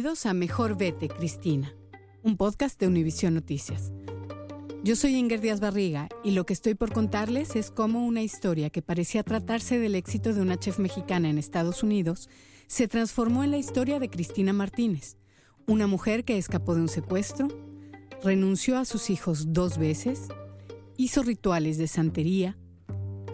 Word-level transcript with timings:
Bienvenidos 0.00 0.24
a 0.24 0.32
Mejor 0.32 0.78
Vete, 0.78 1.08
Cristina, 1.08 1.74
un 2.22 2.38
podcast 2.38 2.80
de 2.80 2.86
Univisión 2.86 3.34
Noticias. 3.34 3.92
Yo 4.82 4.96
soy 4.96 5.14
Inger 5.14 5.42
Díaz 5.42 5.60
Barriga 5.60 6.08
y 6.24 6.30
lo 6.30 6.46
que 6.46 6.54
estoy 6.54 6.74
por 6.74 6.90
contarles 6.90 7.54
es 7.54 7.70
cómo 7.70 8.06
una 8.06 8.22
historia 8.22 8.70
que 8.70 8.80
parecía 8.80 9.22
tratarse 9.22 9.78
del 9.78 9.94
éxito 9.94 10.32
de 10.32 10.40
una 10.40 10.58
chef 10.58 10.78
mexicana 10.78 11.28
en 11.28 11.36
Estados 11.36 11.82
Unidos 11.82 12.30
se 12.66 12.88
transformó 12.88 13.44
en 13.44 13.50
la 13.50 13.58
historia 13.58 14.00
de 14.00 14.08
Cristina 14.08 14.54
Martínez, 14.54 15.18
una 15.66 15.86
mujer 15.86 16.24
que 16.24 16.38
escapó 16.38 16.74
de 16.74 16.80
un 16.80 16.88
secuestro, 16.88 17.48
renunció 18.24 18.78
a 18.78 18.86
sus 18.86 19.10
hijos 19.10 19.52
dos 19.52 19.76
veces, 19.76 20.28
hizo 20.96 21.22
rituales 21.22 21.76
de 21.76 21.88
santería, 21.88 22.56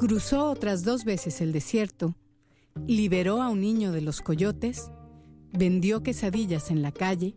cruzó 0.00 0.50
otras 0.50 0.82
dos 0.82 1.04
veces 1.04 1.40
el 1.40 1.52
desierto, 1.52 2.16
liberó 2.88 3.40
a 3.40 3.50
un 3.50 3.60
niño 3.60 3.92
de 3.92 4.00
los 4.00 4.20
coyotes, 4.20 4.90
vendió 5.52 6.02
quesadillas 6.02 6.70
en 6.70 6.82
la 6.82 6.92
calle, 6.92 7.34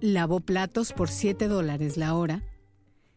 lavó 0.00 0.40
platos 0.40 0.92
por 0.92 1.08
7 1.08 1.48
dólares 1.48 1.96
la 1.96 2.14
hora, 2.14 2.42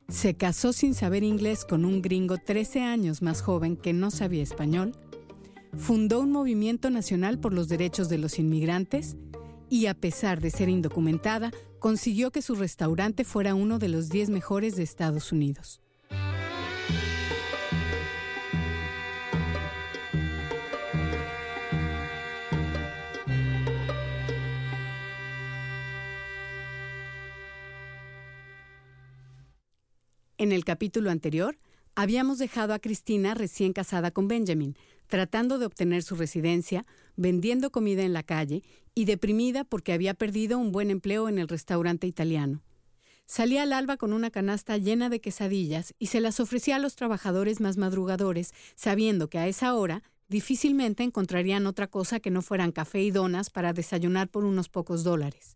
se 0.10 0.36
casó 0.36 0.74
sin 0.74 0.94
saber 0.94 1.24
inglés 1.24 1.66
con 1.66 1.86
un 1.86 2.02
gringo 2.02 2.38
13 2.38 2.82
años 2.82 3.22
más 3.22 3.42
joven 3.42 3.78
que 3.78 3.94
no 3.94 4.12
sabía 4.12 4.44
español, 4.44 4.94
fundó 5.78 6.20
un 6.20 6.32
movimiento 6.32 6.90
nacional 6.90 7.40
por 7.40 7.54
los 7.54 7.68
derechos 7.68 8.10
de 8.10 8.18
los 8.18 8.40
inmigrantes 8.40 9.18
y 9.70 9.88
a 9.88 9.94
pesar 9.94 10.40
de 10.40 10.52
ser 10.52 10.70
indocumentada, 10.70 11.52
consiguió 11.80 12.32
que 12.32 12.42
su 12.42 12.56
restaurante 12.56 13.24
fuera 13.24 13.56
uno 13.56 13.80
de 13.80 13.90
los 13.90 14.10
10 14.10 14.30
mejores 14.30 14.76
de 14.76 14.84
Estados 14.84 15.32
Unidos. 15.32 15.83
En 30.44 30.52
el 30.52 30.66
capítulo 30.66 31.10
anterior, 31.10 31.58
habíamos 31.96 32.38
dejado 32.38 32.74
a 32.74 32.80
Cristina 32.80 33.34
recién 33.34 33.72
casada 33.72 34.12
con 34.12 34.28
Benjamin, 34.28 34.76
tratando 35.08 35.58
de 35.58 35.66
obtener 35.66 36.04
su 36.04 36.18
residencia, 36.18 36.86
vendiendo 37.16 37.72
comida 37.72 38.04
en 38.04 38.12
la 38.12 38.24
calle 38.24 38.62
y 38.94 39.06
deprimida 39.06 39.64
porque 39.64 39.94
había 39.94 40.14
perdido 40.14 40.58
un 40.58 40.74
buen 40.74 40.92
empleo 40.92 41.30
en 41.30 41.40
el 41.40 41.48
restaurante 41.48 42.08
italiano. 42.08 42.62
Salía 43.26 43.64
al 43.64 43.72
alba 43.72 43.96
con 43.96 44.12
una 44.12 44.32
canasta 44.32 44.76
llena 44.76 45.08
de 45.08 45.22
quesadillas 45.22 45.94
y 45.98 46.08
se 46.08 46.20
las 46.20 46.42
ofrecía 46.42 46.76
a 46.76 46.80
los 46.80 46.98
trabajadores 46.98 47.62
más 47.62 47.78
madrugadores, 47.78 48.52
sabiendo 48.76 49.30
que 49.30 49.38
a 49.38 49.48
esa 49.48 49.74
hora 49.76 50.04
difícilmente 50.28 51.04
encontrarían 51.04 51.68
otra 51.68 51.88
cosa 51.88 52.20
que 52.20 52.32
no 52.32 52.42
fueran 52.42 52.74
café 52.74 53.02
y 53.02 53.12
donas 53.12 53.50
para 53.50 53.72
desayunar 53.72 54.28
por 54.28 54.44
unos 54.44 54.68
pocos 54.68 55.06
dólares 55.06 55.56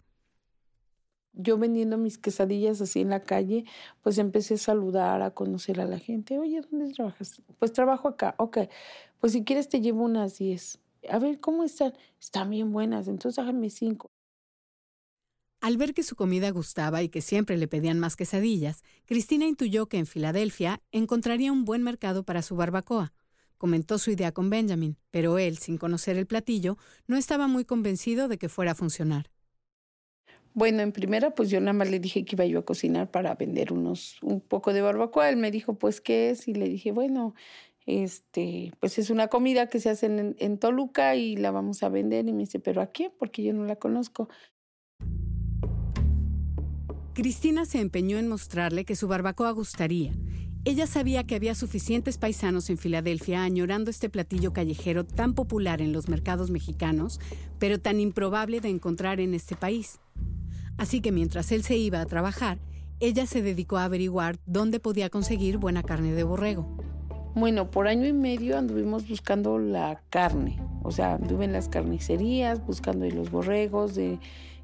yo 1.37 1.57
vendiendo 1.57 1.97
mis 1.97 2.17
quesadillas 2.17 2.81
así 2.81 3.01
en 3.01 3.09
la 3.09 3.23
calle, 3.23 3.65
pues 4.01 4.17
empecé 4.17 4.55
a 4.55 4.57
saludar, 4.57 5.21
a 5.21 5.31
conocer 5.31 5.79
a 5.79 5.85
la 5.85 5.99
gente. 5.99 6.37
Oye, 6.39 6.61
¿dónde 6.69 6.93
trabajas? 6.93 7.41
Pues 7.59 7.73
trabajo 7.73 8.07
acá. 8.07 8.35
Ok, 8.37 8.57
pues 9.19 9.33
si 9.33 9.43
quieres 9.43 9.69
te 9.69 9.81
llevo 9.81 10.03
unas 10.03 10.37
10. 10.37 10.79
A 11.09 11.19
ver, 11.19 11.39
¿cómo 11.39 11.63
están? 11.63 11.93
Están 12.19 12.49
bien 12.49 12.71
buenas, 12.71 13.07
entonces 13.07 13.39
háganme 13.39 13.69
cinco. 13.69 14.09
Al 15.59 15.77
ver 15.77 15.93
que 15.93 16.03
su 16.03 16.15
comida 16.15 16.51
gustaba 16.51 17.01
y 17.01 17.09
que 17.09 17.21
siempre 17.21 17.57
le 17.57 17.67
pedían 17.67 17.99
más 17.99 18.15
quesadillas, 18.15 18.83
Cristina 19.05 19.45
intuyó 19.45 19.87
que 19.87 19.97
en 19.97 20.05
Filadelfia 20.05 20.81
encontraría 20.91 21.51
un 21.51 21.65
buen 21.65 21.81
mercado 21.81 22.23
para 22.23 22.43
su 22.43 22.55
barbacoa. 22.55 23.13
Comentó 23.57 23.97
su 23.97 24.11
idea 24.11 24.31
con 24.31 24.51
Benjamin, 24.51 24.97
pero 25.09 25.39
él, 25.39 25.57
sin 25.57 25.79
conocer 25.79 26.15
el 26.17 26.27
platillo, 26.27 26.77
no 27.07 27.17
estaba 27.17 27.47
muy 27.47 27.65
convencido 27.65 28.27
de 28.27 28.37
que 28.37 28.49
fuera 28.49 28.73
a 28.73 28.75
funcionar. 28.75 29.31
Bueno, 30.57 30.81
en 30.81 30.91
primera, 30.91 31.35
pues 31.35 31.51
yo 31.51 31.59
nada 31.59 31.73
más 31.73 31.91
le 31.91 31.99
dije 31.99 32.25
que 32.25 32.35
iba 32.35 32.43
yo 32.43 32.57
a 32.57 32.65
cocinar 32.65 33.11
para 33.11 33.35
vender 33.35 33.71
unos, 33.71 34.17
un 34.23 34.41
poco 34.41 34.73
de 34.73 34.81
barbacoa. 34.81 35.29
Él 35.29 35.37
me 35.37 35.51
dijo, 35.51 35.75
pues, 35.75 36.01
¿qué 36.01 36.31
es? 36.31 36.47
Y 36.47 36.55
le 36.55 36.67
dije, 36.67 36.91
bueno, 36.91 37.35
este, 37.85 38.71
pues 38.79 38.97
es 38.97 39.11
una 39.11 39.27
comida 39.27 39.67
que 39.67 39.79
se 39.79 39.91
hace 39.91 40.07
en, 40.07 40.35
en 40.39 40.57
Toluca 40.57 41.15
y 41.15 41.35
la 41.35 41.51
vamos 41.51 41.83
a 41.83 41.89
vender. 41.89 42.27
Y 42.27 42.33
me 42.33 42.39
dice, 42.39 42.59
¿pero 42.59 42.81
a 42.81 42.87
quién? 42.87 43.11
Porque 43.19 43.43
yo 43.43 43.53
no 43.53 43.65
la 43.65 43.75
conozco. 43.75 44.29
Cristina 47.13 47.65
se 47.65 47.79
empeñó 47.79 48.17
en 48.17 48.27
mostrarle 48.27 48.83
que 48.83 48.95
su 48.95 49.07
barbacoa 49.07 49.51
gustaría. 49.51 50.13
Ella 50.65 50.87
sabía 50.87 51.23
que 51.23 51.35
había 51.35 51.53
suficientes 51.53 52.17
paisanos 52.17 52.71
en 52.71 52.79
Filadelfia 52.79 53.43
añorando 53.43 53.91
este 53.91 54.09
platillo 54.09 54.53
callejero 54.53 55.05
tan 55.05 55.35
popular 55.35 55.83
en 55.83 55.93
los 55.93 56.09
mercados 56.09 56.49
mexicanos, 56.49 57.19
pero 57.59 57.79
tan 57.79 57.99
improbable 57.99 58.59
de 58.59 58.69
encontrar 58.69 59.19
en 59.19 59.35
este 59.35 59.55
país. 59.55 59.99
Así 60.77 61.01
que 61.01 61.11
mientras 61.11 61.51
él 61.51 61.63
se 61.63 61.75
iba 61.75 62.01
a 62.01 62.05
trabajar, 62.05 62.59
ella 62.99 63.25
se 63.25 63.41
dedicó 63.41 63.77
a 63.77 63.85
averiguar 63.85 64.37
dónde 64.45 64.79
podía 64.79 65.09
conseguir 65.09 65.57
buena 65.57 65.83
carne 65.83 66.13
de 66.13 66.23
borrego. 66.23 66.77
Bueno, 67.35 67.69
por 67.69 67.87
año 67.87 68.07
y 68.07 68.13
medio 68.13 68.57
anduvimos 68.57 69.07
buscando 69.07 69.59
la 69.59 70.01
carne, 70.09 70.59
o 70.81 70.91
sea, 70.91 71.13
anduve 71.13 71.45
en 71.45 71.51
las 71.51 71.69
carnicerías 71.69 72.65
buscando 72.65 73.05
los 73.05 73.29
borregos, 73.29 73.93
de 73.93 74.19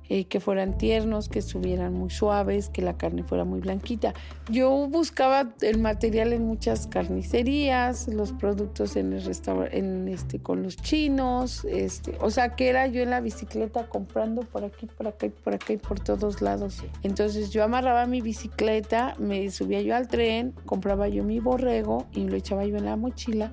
eh, 0.09 0.25
que 0.25 0.39
fueran 0.39 0.77
tiernos, 0.77 1.29
que 1.29 1.39
estuvieran 1.39 1.93
muy 1.93 2.09
suaves, 2.09 2.69
que 2.69 2.81
la 2.81 2.97
carne 2.97 3.23
fuera 3.23 3.45
muy 3.45 3.61
blanquita. 3.61 4.13
Yo 4.49 4.87
buscaba 4.89 5.53
el 5.61 5.79
material 5.79 6.33
en 6.33 6.45
muchas 6.45 6.87
carnicerías, 6.87 8.07
los 8.07 8.33
productos 8.33 8.95
en 8.95 9.13
el 9.13 9.23
en 9.71 10.07
este 10.09 10.39
con 10.39 10.63
los 10.63 10.75
chinos, 10.75 11.65
este, 11.65 12.17
o 12.19 12.29
sea, 12.29 12.55
que 12.55 12.69
era 12.69 12.87
yo 12.87 13.01
en 13.01 13.09
la 13.09 13.21
bicicleta 13.21 13.87
comprando 13.87 14.41
por 14.41 14.63
aquí, 14.65 14.85
por 14.85 15.07
acá 15.07 15.27
y 15.27 15.29
por 15.29 15.53
acá 15.53 15.73
y 15.73 15.77
por 15.77 15.99
todos 15.99 16.41
lados. 16.41 16.83
Entonces 17.03 17.51
yo 17.51 17.63
amarraba 17.63 18.05
mi 18.05 18.21
bicicleta, 18.21 19.15
me 19.19 19.49
subía 19.51 19.81
yo 19.81 19.95
al 19.95 20.07
tren, 20.07 20.53
compraba 20.65 21.07
yo 21.07 21.23
mi 21.23 21.39
borrego 21.39 22.07
y 22.11 22.27
lo 22.27 22.35
echaba 22.35 22.65
yo 22.65 22.77
en 22.77 22.85
la 22.85 22.97
mochila 22.97 23.51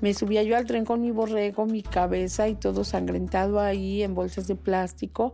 me 0.00 0.12
subía 0.12 0.42
yo 0.42 0.56
al 0.56 0.66
tren 0.66 0.84
con 0.84 1.00
mi 1.00 1.10
borrego, 1.10 1.66
mi 1.66 1.82
cabeza 1.82 2.48
y 2.48 2.54
todo 2.56 2.84
sangrentado 2.84 3.60
ahí 3.60 4.02
en 4.02 4.14
bolsas 4.14 4.46
de 4.46 4.54
plástico. 4.54 5.32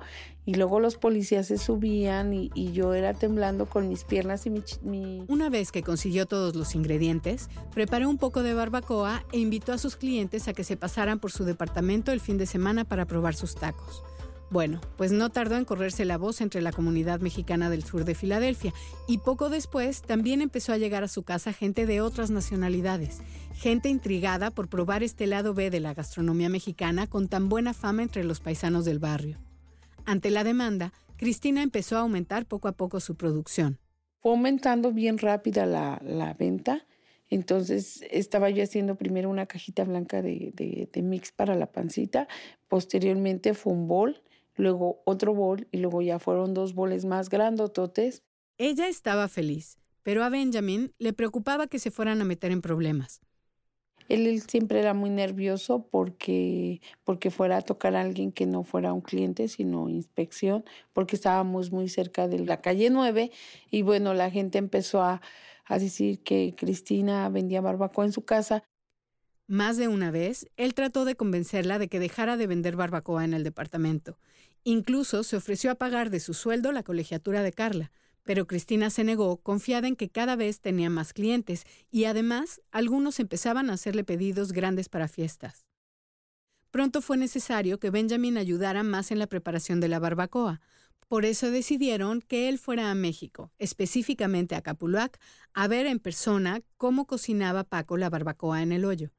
Y 0.50 0.55
luego 0.55 0.81
los 0.81 0.97
policías 0.97 1.47
se 1.47 1.59
subían 1.59 2.34
y, 2.34 2.72
yo 2.72 2.93
era 2.93 3.15
temblando 3.15 3.66
con 3.66 3.88
mis 3.88 4.03
piernas 4.03 4.47
y 4.47 4.50
mi, 4.50 5.22
Una 5.28 5.49
vez 5.49 5.71
que 5.71 5.84
consiguió 5.84 6.27
todos 6.27 6.56
los 6.56 6.75
ingredientes, 6.75 7.49
preparó 7.72 8.11
un 8.11 8.19
poco 8.19 8.43
de 8.43 8.53
barbacoa 8.53 9.22
e 9.31 9.38
invitó 9.38 9.72
a 9.72 9.78
sus 9.78 9.94
clientes 9.94 10.49
a 10.49 10.53
que 10.53 10.65
se 10.65 10.77
pasaran 10.77 11.21
por 11.21 11.31
su 11.31 11.44
departamento 11.44 12.11
el 12.11 12.19
fin 12.19 12.37
de 12.37 12.47
semana 12.47 12.84
para 12.84 13.06
probar 13.06 13.37
sus 13.37 13.55
tacos. 13.55 14.03
Bueno, 14.50 14.81
pues 14.97 15.12
no 15.12 15.31
tardó 15.31 15.55
en 15.55 15.65
correrse 15.65 16.05
la 16.05 16.19
voz 16.19 16.41
entre 16.41 16.62
la 16.62 16.72
comunidad 16.72 17.20
mexicana 17.20 17.70
del 17.70 17.85
sur 17.85 18.05
de 18.05 18.17
Filadelfia 18.17 18.75
y 19.06 19.19
poco 19.19 19.50
después 19.50 20.02
también 20.02 20.43
empezó 20.43 20.73
a 20.73 20.79
llegar 20.79 21.05
a 21.05 21.08
su 21.08 21.23
casa 21.23 21.52
gente 21.52 21.87
de 21.87 22.00
otras 22.00 22.32
nacionalidades, 22.32 23.19
gente 23.55 23.88
intrigada 23.88 24.50
por 24.50 24.67
probar 24.67 25.05
este 25.05 25.29
lado 25.29 25.55
B 25.55 25.70
de 25.70 25.79
la 25.79 25.94
gastronomía 25.94 26.49
mexicana 26.49 27.06
con 27.06 27.29
tan 27.29 27.49
buena 27.49 27.73
fama 27.73 28.02
entre 28.02 28.25
los 28.25 28.41
paisanos 28.41 28.85
del 28.85 28.99
barrio. 28.99 29.38
Ante 30.11 30.33
la 30.33 30.43
demanda, 30.43 30.93
Cristina 31.19 31.62
empezó 31.62 31.97
a 31.97 32.01
aumentar 32.01 32.45
poco 32.45 32.67
a 32.67 32.73
poco 32.73 32.99
su 32.99 33.15
producción. 33.15 33.79
Fue 34.19 34.33
aumentando 34.33 34.91
bien 34.91 35.19
rápida 35.19 35.67
la, 35.67 36.35
venta. 36.37 36.85
Entonces 37.29 38.03
estaba 38.11 38.51
yo 38.51 38.65
haciendo 38.65 38.97
primero 38.97 39.31
una 39.31 39.47
cajita 39.47 39.85
blanca 39.85 40.21
de, 40.21 40.53
de, 40.93 41.03
mix 41.03 41.31
para 41.31 41.55
la 41.55 41.71
pancita, 41.71 42.27
posteriormente 42.67 43.55
fue 43.55 43.73
un 43.73 43.87
bol, 43.87 44.21
luego 44.57 45.01
otro 45.05 45.33
bol 45.33 45.69
y 45.71 45.79
luego 45.79 46.03
ya 46.03 46.19
fueron 46.19 46.55
dos 46.55 46.75
boles 46.75 47.05
más 47.05 47.29
grandototes. 47.29 48.25
Ella 48.59 48.89
estaba 48.89 49.29
feliz, 49.29 49.79
pero 50.03 50.25
a 50.25 50.29
Benjamin 50.29 50.93
le 50.99 51.12
preocupaba 51.12 51.69
que 51.69 51.79
se 51.79 51.93
fueran 51.93 52.21
a 52.21 52.25
meter 52.25 52.51
en 52.51 52.62
problemas. 52.62 53.21
Él, 54.11 54.43
siempre 54.43 54.81
era 54.81 54.93
muy 54.93 55.09
nervioso 55.09 55.87
porque, 55.91 56.81
porque 57.05 57.31
fuera 57.31 57.59
a 57.59 57.62
tocar 57.62 57.95
a 57.95 58.01
alguien 58.01 58.33
que 58.33 58.45
no 58.45 58.65
fuera 58.65 58.93
un 58.93 59.01
cliente, 59.01 59.49
sino 59.49 59.89
inspección, 59.89 60.65
porque 60.93 61.17
estábamos 61.17 61.71
muy 61.71 61.89
cerca 61.89 62.29
de 62.29 62.41
la 62.41 62.61
calle 62.61 62.91
9 62.91 63.31
y 63.71 63.83
bueno, 63.83 64.12
la 64.12 64.31
gente 64.31 64.59
empezó 64.59 65.01
a, 65.03 65.23
a 65.65 65.79
decir 65.79 66.23
que 66.23 66.55
Cristina 66.57 67.29
vendía 67.29 67.61
barbacoa 67.61 68.05
en 68.05 68.12
su 68.12 68.25
casa. 68.25 68.65
Más 69.47 69.77
de 69.77 69.89
una 69.89 70.11
vez, 70.11 70.49
él 70.57 70.75
trató 70.75 71.05
de 71.05 71.15
convencerla 71.15 71.79
de 71.79 71.89
que 71.89 72.01
dejara 72.01 72.37
de 72.37 72.47
vender 72.47 72.77
barbacoa 72.77 73.25
en 73.25 73.35
el 73.35 73.45
departamento. 73.45 74.19
Incluso 74.65 75.23
se 75.23 75.37
ofreció 75.37 75.71
a 75.71 75.77
pagar 75.77 76.11
de 76.11 76.21
su 76.21 76.35
sueldo 76.35 76.73
la 76.73 76.83
colegiatura 76.83 77.43
de 77.43 77.53
Carla, 77.53 77.93
pero 78.22 78.46
Cristina 78.46 78.90
se 78.90 79.05
negó, 79.05 79.38
confiada 79.38 79.88
en 79.88 79.96
que 79.96 80.11
cada 80.11 80.37
vez 80.37 80.61
tenía 80.61 80.90
más 80.90 81.12
clientes 81.12 81.64
y 81.90 82.05
además 82.05 82.61
algunos 82.70 83.20
empezaban 83.20 83.70
a 83.70 83.75
hacerle 83.75 84.05
pedidos 84.05 84.52
grandes 84.52 84.88
para 84.88 85.08
fiestas. 85.08 85.67
Pronto 86.70 87.02
fue 87.02 87.17
necesario 87.17 87.81
que 87.81 87.90
Benjamin 87.90 88.38
ayudara 88.38 88.82
más 88.82 89.11
en 89.11 89.19
la 89.19 89.26
preparación 89.26 89.81
de 89.81 89.88
la 89.88 89.99
barbacoa. 89.99 90.61
Por 91.08 91.25
eso 91.25 91.50
decidieron 91.50 92.20
que 92.20 92.49
él 92.49 92.58
fuera 92.58 92.90
a 92.90 92.94
México, 92.94 93.50
específicamente 93.58 94.55
a 94.55 94.62
Capulac, 94.62 95.19
a 95.52 95.66
ver 95.66 95.87
en 95.87 95.99
persona 95.99 96.62
cómo 96.76 97.06
cocinaba 97.06 97.64
Paco 97.64 97.96
la 97.96 98.11
barbacoa 98.11 98.62
en 98.62 98.70
el 98.70 98.84
hoyo. 98.84 99.11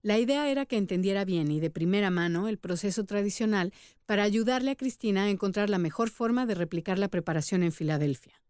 La 0.00 0.18
idea 0.18 0.50
era 0.50 0.66
que 0.66 0.76
entendiera 0.76 1.24
bien 1.24 1.50
y 1.50 1.60
de 1.60 1.70
primera 1.70 2.10
mano 2.10 2.48
el 2.48 2.58
proceso 2.58 3.04
tradicional 3.04 3.72
para 4.06 4.22
ayudarle 4.22 4.70
a 4.70 4.76
Cristina 4.76 5.24
a 5.24 5.30
encontrar 5.30 5.68
la 5.68 5.78
mejor 5.78 6.10
forma 6.10 6.46
de 6.46 6.54
replicar 6.54 6.98
la 6.98 7.08
preparación 7.08 7.62
en 7.62 7.72
Filadelfia. 7.72 8.43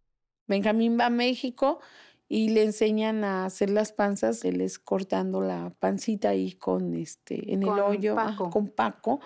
Benjamín 0.46 0.98
va 0.98 1.06
a 1.06 1.10
México 1.10 1.80
y 2.28 2.48
le 2.48 2.64
enseñan 2.64 3.22
a 3.22 3.44
hacer 3.44 3.70
las 3.70 3.92
panzas, 3.92 4.44
él 4.44 4.60
es 4.60 4.78
cortando 4.78 5.40
la 5.40 5.74
pancita 5.78 6.30
ahí 6.30 6.52
con 6.52 6.94
este 6.94 7.52
en 7.52 7.62
el 7.62 7.68
hoyo 7.68 8.16
con 8.50 8.68
Paco, 8.68 9.20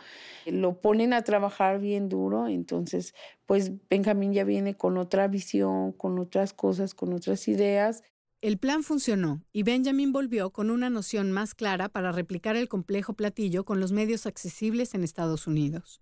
lo 0.47 0.81
ponen 0.81 1.13
a 1.13 1.23
trabajar 1.23 1.81
bien 1.81 2.09
duro, 2.09 2.49
entonces 2.49 3.15
pues 3.47 3.73
Benjamín 3.89 4.33
ya 4.33 4.45
viene 4.45 4.77
con 4.77 4.99
otra 4.99 5.29
visión, 5.29 5.93
con 5.93 6.19
otras 6.19 6.53
cosas, 6.53 6.95
con 6.95 7.13
otras 7.13 7.47
ideas. 7.49 8.03
El 8.41 8.59
plan 8.59 8.83
funcionó 8.83 9.43
y 9.53 9.63
Benjamin 9.63 10.13
volvió 10.13 10.51
con 10.51 10.71
una 10.71 10.91
noción 10.91 11.33
más 11.33 11.55
clara 11.55 11.89
para 11.89 12.13
replicar 12.13 12.57
el 12.57 12.69
complejo 12.69 13.15
platillo 13.15 13.65
con 13.65 13.81
los 13.81 13.91
medios 13.91 14.27
accesibles 14.27 14.95
en 14.95 15.03
Estados 15.03 15.47
Unidos. 15.47 16.01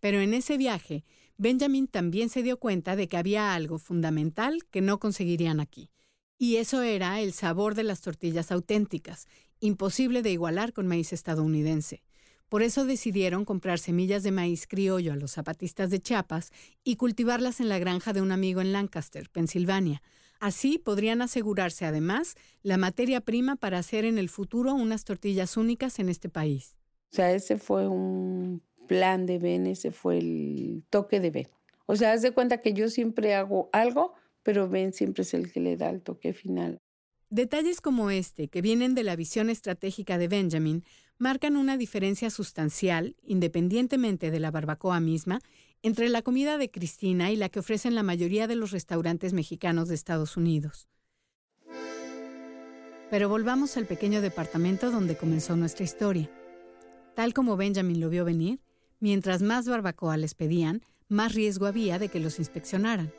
Pero 0.00 0.20
en 0.20 0.34
ese 0.34 0.56
viaje, 0.56 1.04
Benjamin 1.40 1.86
también 1.86 2.30
se 2.30 2.42
dio 2.42 2.58
cuenta 2.58 2.96
de 2.96 3.06
que 3.06 3.16
había 3.16 3.54
algo 3.54 3.78
fundamental 3.78 4.64
que 4.72 4.80
no 4.80 4.98
conseguirían 4.98 5.60
aquí. 5.60 5.88
Y 6.36 6.56
eso 6.56 6.82
era 6.82 7.20
el 7.20 7.32
sabor 7.32 7.76
de 7.76 7.84
las 7.84 8.00
tortillas 8.00 8.50
auténticas, 8.50 9.28
imposible 9.60 10.22
de 10.22 10.32
igualar 10.32 10.72
con 10.72 10.88
maíz 10.88 11.12
estadounidense. 11.12 12.02
Por 12.48 12.62
eso 12.62 12.84
decidieron 12.84 13.44
comprar 13.44 13.78
semillas 13.78 14.24
de 14.24 14.32
maíz 14.32 14.66
criollo 14.66 15.12
a 15.12 15.16
los 15.16 15.32
zapatistas 15.32 15.90
de 15.90 16.00
Chiapas 16.00 16.50
y 16.82 16.96
cultivarlas 16.96 17.60
en 17.60 17.68
la 17.68 17.78
granja 17.78 18.12
de 18.12 18.20
un 18.20 18.32
amigo 18.32 18.60
en 18.60 18.72
Lancaster, 18.72 19.30
Pensilvania. 19.30 20.02
Así 20.40 20.78
podrían 20.78 21.22
asegurarse 21.22 21.84
además 21.84 22.34
la 22.62 22.78
materia 22.78 23.20
prima 23.20 23.54
para 23.54 23.78
hacer 23.78 24.04
en 24.04 24.18
el 24.18 24.28
futuro 24.28 24.74
unas 24.74 25.04
tortillas 25.04 25.56
únicas 25.56 26.00
en 26.00 26.08
este 26.08 26.28
país. 26.28 26.76
O 27.12 27.16
sea, 27.16 27.32
ese 27.32 27.58
fue 27.58 27.86
un 27.86 28.62
plan 28.88 29.26
de 29.26 29.38
Ben, 29.38 29.68
ese 29.68 29.92
fue 29.92 30.18
el 30.18 30.82
toque 30.90 31.20
de 31.20 31.30
Ben. 31.30 31.48
O 31.86 31.94
sea, 31.94 32.12
haz 32.12 32.22
de 32.22 32.32
cuenta 32.32 32.60
que 32.60 32.72
yo 32.72 32.88
siempre 32.88 33.34
hago 33.34 33.70
algo, 33.72 34.14
pero 34.42 34.68
Ben 34.68 34.92
siempre 34.92 35.22
es 35.22 35.32
el 35.32 35.52
que 35.52 35.60
le 35.60 35.76
da 35.76 35.90
el 35.90 36.02
toque 36.02 36.32
final. 36.32 36.78
Detalles 37.30 37.80
como 37.80 38.10
este, 38.10 38.48
que 38.48 38.62
vienen 38.62 38.94
de 38.94 39.04
la 39.04 39.14
visión 39.14 39.50
estratégica 39.50 40.18
de 40.18 40.28
Benjamin, 40.28 40.82
marcan 41.18 41.56
una 41.56 41.76
diferencia 41.76 42.30
sustancial, 42.30 43.16
independientemente 43.22 44.30
de 44.30 44.40
la 44.40 44.50
barbacoa 44.50 44.98
misma, 44.98 45.40
entre 45.82 46.08
la 46.08 46.22
comida 46.22 46.58
de 46.58 46.70
Cristina 46.70 47.30
y 47.30 47.36
la 47.36 47.50
que 47.50 47.60
ofrecen 47.60 47.94
la 47.94 48.02
mayoría 48.02 48.46
de 48.46 48.56
los 48.56 48.70
restaurantes 48.70 49.32
mexicanos 49.32 49.88
de 49.88 49.94
Estados 49.94 50.36
Unidos. 50.36 50.88
Pero 53.10 53.28
volvamos 53.28 53.76
al 53.76 53.86
pequeño 53.86 54.20
departamento 54.20 54.90
donde 54.90 55.16
comenzó 55.16 55.56
nuestra 55.56 55.84
historia. 55.84 56.30
Tal 57.14 57.32
como 57.32 57.56
Benjamin 57.56 58.00
lo 58.00 58.10
vio 58.10 58.24
venir, 58.24 58.60
Mientras 59.00 59.42
más 59.42 59.68
barbacoa 59.68 60.16
les 60.16 60.34
pedían, 60.34 60.82
más 61.08 61.34
riesgo 61.34 61.66
había 61.66 61.98
de 61.98 62.08
que 62.08 62.20
los 62.20 62.38
inspeccionaran. 62.38 63.12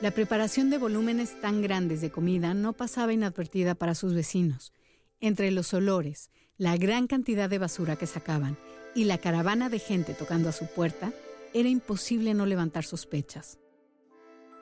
La 0.00 0.10
preparación 0.10 0.68
de 0.68 0.78
volúmenes 0.78 1.40
tan 1.40 1.62
grandes 1.62 2.00
de 2.00 2.10
comida 2.10 2.52
no 2.54 2.72
pasaba 2.74 3.12
inadvertida 3.12 3.74
para 3.74 3.94
sus 3.94 4.14
vecinos. 4.14 4.72
Entre 5.20 5.50
los 5.50 5.72
olores, 5.72 6.30
la 6.58 6.76
gran 6.76 7.06
cantidad 7.06 7.48
de 7.48 7.58
basura 7.58 7.96
que 7.96 8.06
sacaban 8.06 8.58
y 8.94 9.04
la 9.04 9.18
caravana 9.18 9.68
de 9.68 9.78
gente 9.78 10.14
tocando 10.14 10.48
a 10.48 10.52
su 10.52 10.66
puerta, 10.66 11.12
era 11.52 11.68
imposible 11.68 12.34
no 12.34 12.46
levantar 12.46 12.84
sospechas. 12.84 13.58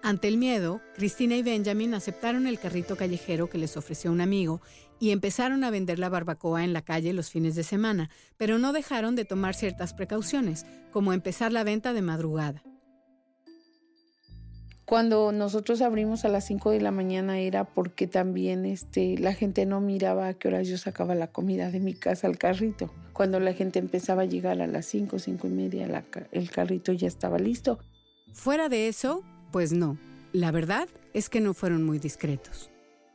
Ante 0.02 0.28
el 0.28 0.36
miedo, 0.36 0.82
Cristina 0.94 1.34
y 1.36 1.42
Benjamin 1.42 1.94
aceptaron 1.94 2.46
el 2.46 2.58
carrito 2.58 2.96
callejero 2.96 3.48
que 3.48 3.58
les 3.58 3.76
ofreció 3.76 4.12
un 4.12 4.20
amigo 4.20 4.60
y 5.00 5.10
empezaron 5.10 5.64
a 5.64 5.70
vender 5.70 5.98
la 5.98 6.08
barbacoa 6.08 6.64
en 6.64 6.72
la 6.72 6.82
calle 6.82 7.12
los 7.12 7.30
fines 7.30 7.54
de 7.54 7.62
semana, 7.62 8.10
pero 8.36 8.58
no 8.58 8.72
dejaron 8.72 9.16
de 9.16 9.24
tomar 9.24 9.54
ciertas 9.54 9.94
precauciones, 9.94 10.66
como 10.92 11.12
empezar 11.12 11.52
la 11.52 11.64
venta 11.64 11.92
de 11.92 12.02
madrugada. 12.02 12.62
Cuando 14.84 15.32
nosotros 15.32 15.80
abrimos 15.80 16.26
a 16.26 16.28
las 16.28 16.46
5 16.46 16.70
de 16.70 16.80
la 16.80 16.90
mañana 16.90 17.38
era 17.38 17.64
porque 17.64 18.06
también 18.06 18.66
este, 18.66 19.16
la 19.16 19.32
gente 19.32 19.64
no 19.64 19.80
miraba 19.80 20.28
a 20.28 20.34
qué 20.34 20.48
horas 20.48 20.68
yo 20.68 20.76
sacaba 20.76 21.14
la 21.14 21.28
comida 21.28 21.70
de 21.70 21.80
mi 21.80 21.94
casa 21.94 22.26
al 22.26 22.36
carrito. 22.36 22.92
Cuando 23.14 23.40
la 23.40 23.54
gente 23.54 23.78
empezaba 23.78 24.22
a 24.22 24.26
llegar 24.26 24.60
a 24.60 24.66
las 24.66 24.84
5, 24.86 25.18
5 25.18 25.46
y 25.46 25.50
media, 25.50 26.04
el 26.32 26.50
carrito 26.50 26.92
ya 26.92 27.08
estaba 27.08 27.38
listo. 27.38 27.78
Fuera 28.34 28.68
de 28.68 28.88
eso, 28.88 29.22
pues 29.52 29.72
no, 29.72 29.96
la 30.32 30.50
verdad 30.50 30.88
es 31.14 31.30
que 31.30 31.40
no 31.40 31.54
fueron 31.54 31.82
muy 31.82 31.98
discretos. 31.98 32.70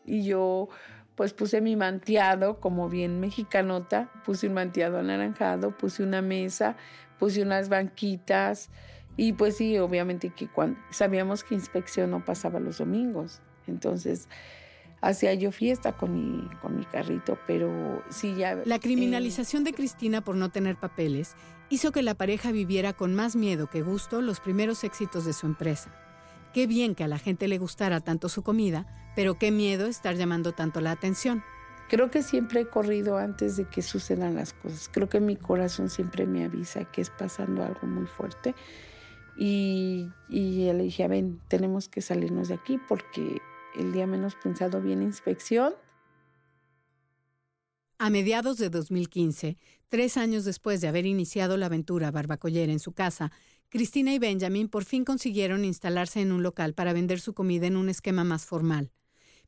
Y 0.06 0.24
yo 0.24 0.70
pues 1.20 1.34
puse 1.34 1.60
mi 1.60 1.76
manteado 1.76 2.62
como 2.62 2.88
bien 2.88 3.20
mexicanota, 3.20 4.10
puse 4.24 4.48
un 4.48 4.54
manteado 4.54 5.00
anaranjado, 5.00 5.78
puse 5.78 6.02
una 6.02 6.22
mesa, 6.22 6.78
puse 7.18 7.42
unas 7.42 7.68
banquitas 7.68 8.70
y 9.18 9.34
pues 9.34 9.58
sí, 9.58 9.78
obviamente 9.80 10.30
que 10.30 10.48
cuando 10.48 10.80
sabíamos 10.92 11.44
que 11.44 11.56
inspección 11.56 12.12
no 12.12 12.24
pasaba 12.24 12.62
los 12.62 12.78
domingos, 12.78 13.42
entonces 13.68 14.30
hacía 15.02 15.34
yo 15.34 15.52
fiesta 15.52 15.92
con 15.92 16.14
mi, 16.14 16.48
con 16.62 16.78
mi 16.78 16.86
carrito, 16.86 17.38
pero 17.46 18.02
sí 18.08 18.36
ya... 18.36 18.56
La 18.64 18.80
criminalización 18.80 19.66
de 19.66 19.74
Cristina 19.74 20.22
por 20.22 20.38
no 20.38 20.48
tener 20.48 20.78
papeles 20.78 21.36
hizo 21.68 21.92
que 21.92 22.02
la 22.02 22.16
pareja 22.16 22.54
viviera 22.54 22.94
con 22.94 23.14
más 23.14 23.36
miedo 23.36 23.70
que 23.70 23.82
gusto 23.82 24.22
los 24.22 24.40
primeros 24.40 24.86
éxitos 24.86 25.26
de 25.26 25.34
su 25.34 25.48
empresa. 25.48 25.92
Qué 26.54 26.68
bien 26.68 26.96
que 26.96 27.04
a 27.04 27.08
la 27.08 27.20
gente 27.20 27.48
le 27.48 27.58
gustara 27.58 28.00
tanto 28.00 28.30
su 28.30 28.44
comida, 28.44 28.86
pero 29.16 29.38
qué 29.38 29.52
miedo 29.52 29.86
estar 29.86 30.16
llamando 30.16 30.54
tanto 30.54 30.82
la 30.82 30.92
atención. 30.92 31.44
Creo 31.90 32.12
que 32.12 32.22
siempre 32.22 32.62
he 32.62 32.68
corrido 32.68 33.18
antes 33.18 33.58
de 33.58 33.66
que 33.66 33.82
sucedan 33.82 34.36
las 34.36 34.54
cosas. 34.54 34.90
Creo 34.92 35.10
que 35.10 35.20
mi 35.20 35.36
corazón 35.36 35.90
siempre 35.90 36.28
me 36.28 36.46
avisa 36.46 36.86
que 36.86 37.02
es 37.02 37.10
pasando 37.10 37.64
algo 37.64 37.88
muy 37.88 38.06
fuerte. 38.06 38.54
Y, 39.38 40.08
y 40.28 40.72
le 40.72 40.84
dije, 40.84 41.08
ven, 41.08 41.40
tenemos 41.48 41.90
que 41.90 42.02
salirnos 42.02 42.50
de 42.50 42.56
aquí 42.56 42.80
porque 42.88 43.42
el 43.76 43.92
día 43.92 44.06
menos 44.06 44.36
pensado 44.36 44.82
viene 44.82 45.04
inspección. 45.04 45.74
A 47.98 48.10
mediados 48.10 48.58
de 48.58 48.70
2015, 48.70 49.58
tres 49.88 50.18
años 50.18 50.46
después 50.46 50.82
de 50.82 50.88
haber 50.88 51.06
iniciado 51.06 51.58
la 51.58 51.66
aventura 51.66 52.12
barbacollera 52.12 52.72
en 52.72 52.80
su 52.80 52.94
casa, 52.94 53.32
Cristina 53.72 54.16
y 54.16 54.20
Benjamin 54.20 54.68
por 54.68 54.84
fin 54.84 55.06
consiguieron 55.06 55.64
instalarse 55.64 56.22
en 56.22 56.32
un 56.32 56.42
local 56.42 56.74
para 56.74 56.92
vender 56.92 57.20
su 57.20 57.36
comida 57.36 57.68
en 57.68 57.78
un 57.78 57.88
esquema 57.88 58.24
más 58.24 58.48
formal. 58.48 58.92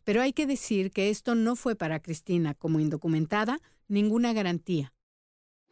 Pero 0.04 0.22
hay 0.22 0.32
que 0.32 0.46
decir 0.46 0.92
que 0.92 1.10
esto 1.10 1.34
no 1.34 1.56
fue 1.56 1.76
para 1.76 2.02
Cristina, 2.02 2.54
como 2.54 2.80
indocumentada, 2.80 3.60
ninguna 3.88 4.32
garantía. 4.34 4.94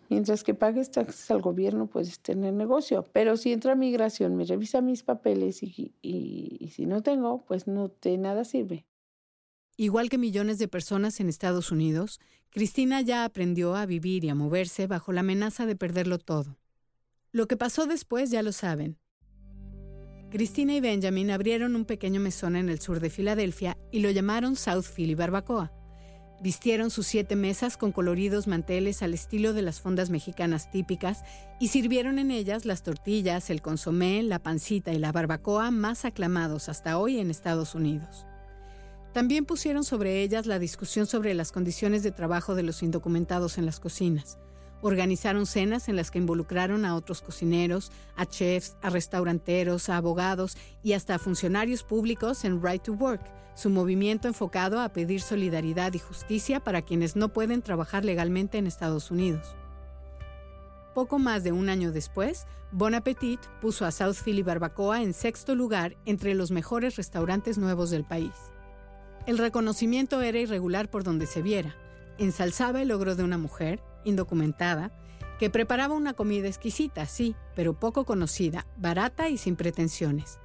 Mientras 0.09 0.43
que 0.43 0.55
pagues 0.55 0.89
taxes 0.89 1.29
al 1.29 1.41
gobierno, 1.41 1.85
puedes 1.85 2.19
tener 2.19 2.51
negocio. 2.53 3.05
Pero 3.13 3.37
si 3.37 3.53
entra 3.53 3.75
migración, 3.75 4.35
me 4.35 4.45
revisa 4.45 4.81
mis 4.81 5.03
papeles 5.03 5.61
y, 5.61 5.93
y 6.01 6.71
si 6.73 6.87
no 6.87 7.03
tengo, 7.03 7.45
pues 7.45 7.67
no 7.67 7.91
de 8.01 8.17
nada 8.17 8.43
sirve. 8.45 8.87
Igual 9.77 10.09
que 10.09 10.17
millones 10.17 10.57
de 10.57 10.67
personas 10.67 11.19
en 11.19 11.29
Estados 11.29 11.71
Unidos, 11.71 12.19
Cristina 12.49 13.01
ya 13.01 13.25
aprendió 13.25 13.75
a 13.75 13.85
vivir 13.85 14.25
y 14.25 14.29
a 14.29 14.35
moverse 14.35 14.87
bajo 14.87 15.11
la 15.11 15.19
amenaza 15.19 15.67
de 15.67 15.75
perderlo 15.75 16.17
todo. 16.17 16.57
Lo 17.31 17.47
que 17.47 17.57
pasó 17.57 17.85
después 17.85 18.31
ya 18.31 18.41
lo 18.41 18.51
saben. 18.51 18.97
Cristina 20.31 20.75
y 20.75 20.81
Benjamin 20.81 21.29
abrieron 21.31 21.75
un 21.75 21.85
pequeño 21.85 22.19
mesón 22.19 22.55
en 22.55 22.69
el 22.69 22.79
sur 22.79 22.99
de 22.99 23.09
Filadelfia 23.09 23.77
y 23.91 23.99
lo 23.99 24.09
llamaron 24.09 24.55
South 24.55 24.85
Philly 24.95 25.15
Barbacoa. 25.15 25.71
Vistieron 26.41 26.89
sus 26.89 27.05
siete 27.05 27.35
mesas 27.35 27.77
con 27.77 27.91
coloridos 27.91 28.47
manteles 28.47 29.03
al 29.03 29.13
estilo 29.13 29.53
de 29.53 29.61
las 29.61 29.81
fondas 29.81 30.09
mexicanas 30.09 30.71
típicas 30.71 31.23
y 31.59 31.67
sirvieron 31.67 32.17
en 32.17 32.31
ellas 32.31 32.65
las 32.65 32.81
tortillas, 32.81 33.49
el 33.49 33.61
consomé, 33.61 34.23
la 34.23 34.39
pancita 34.39 34.93
y 34.93 34.99
la 34.99 35.11
barbacoa 35.11 35.69
más 35.69 36.05
aclamados 36.05 36.69
hasta 36.69 36.97
hoy 36.97 37.19
en 37.19 37.29
Estados 37.29 37.75
Unidos. 37.75 38.25
También 39.13 39.45
pusieron 39.45 39.83
sobre 39.83 40.21
ellas 40.21 40.45
la 40.45 40.59
discusión 40.59 41.07
sobre 41.07 41.33
las 41.33 41.51
condiciones 41.51 42.03
de 42.03 42.11
trabajo 42.11 42.55
de 42.55 42.63
los 42.63 42.83
indocumentados 42.83 43.57
en 43.57 43.65
las 43.65 43.79
cocinas. 43.79 44.37
Organizaron 44.81 45.45
cenas 45.45 45.89
en 45.89 45.95
las 45.95 46.09
que 46.09 46.19
involucraron 46.19 46.85
a 46.85 46.95
otros 46.95 47.21
cocineros, 47.21 47.91
a 48.15 48.25
chefs, 48.25 48.77
a 48.81 48.89
restauranteros, 48.89 49.89
a 49.89 49.97
abogados 49.97 50.55
y 50.83 50.93
hasta 50.93 51.15
a 51.15 51.19
funcionarios 51.19 51.83
públicos 51.83 52.45
en 52.45 52.63
Right 52.63 52.83
to 52.83 52.93
Work, 52.93 53.21
su 53.55 53.69
movimiento 53.69 54.29
enfocado 54.29 54.79
a 54.79 54.89
pedir 54.89 55.21
solidaridad 55.21 55.93
y 55.93 55.99
justicia 55.99 56.61
para 56.61 56.81
quienes 56.81 57.17
no 57.17 57.29
pueden 57.29 57.61
trabajar 57.61 58.05
legalmente 58.05 58.57
en 58.57 58.67
Estados 58.67 59.11
Unidos. 59.11 59.55
Poco 60.95 61.19
más 61.19 61.43
de 61.43 61.51
un 61.51 61.69
año 61.69 61.91
después, 61.91 62.47
Bon 62.71 62.93
Appetit 62.93 63.39
puso 63.61 63.85
a 63.85 63.91
South 63.91 64.15
Philly 64.23 64.43
Barbacoa 64.43 65.01
en 65.01 65.13
sexto 65.13 65.55
lugar 65.55 65.97
entre 66.05 66.35
los 66.35 66.51
mejores 66.51 66.95
restaurantes 66.95 67.57
nuevos 67.57 67.89
del 67.89 68.05
país. 68.05 68.33
El 69.25 69.37
reconocimiento 69.37 70.21
era 70.21 70.39
irregular 70.39 70.89
por 70.89 71.03
donde 71.03 71.25
se 71.25 71.41
viera. 71.41 71.75
Ensalzaba 72.17 72.81
el 72.81 72.87
logro 72.89 73.15
de 73.15 73.23
una 73.23 73.37
mujer, 73.37 73.81
indocumentada, 74.03 74.91
que 75.39 75.49
preparaba 75.49 75.95
una 75.95 76.13
comida 76.13 76.47
exquisita, 76.47 77.05
sí, 77.05 77.35
pero 77.55 77.79
poco 77.79 78.05
conocida, 78.05 78.67
barata 78.77 79.29
y 79.29 79.37
sin 79.37 79.55
pretensiones. 79.55 80.39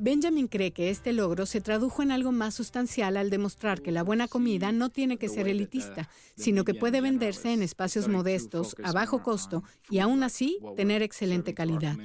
Benjamin 0.00 0.46
cree 0.46 0.70
que 0.70 0.90
este 0.90 1.12
logro 1.12 1.44
se 1.44 1.60
tradujo 1.60 2.04
en 2.04 2.12
algo 2.12 2.30
más 2.30 2.54
sustancial 2.54 3.16
al 3.16 3.30
demostrar 3.30 3.82
que 3.82 3.90
la 3.90 4.04
buena 4.04 4.28
comida 4.28 4.70
no 4.70 4.90
tiene 4.90 5.16
que 5.16 5.28
ser 5.28 5.48
elitista, 5.48 6.08
sino 6.36 6.64
que 6.64 6.72
puede 6.72 7.00
venderse 7.00 7.52
en 7.52 7.62
espacios 7.62 8.06
modestos, 8.06 8.76
a 8.84 8.92
bajo 8.92 9.24
costo 9.24 9.64
y 9.90 9.98
aún 9.98 10.22
así 10.22 10.60
tener 10.76 11.02
excelente 11.02 11.52
calidad. 11.52 11.96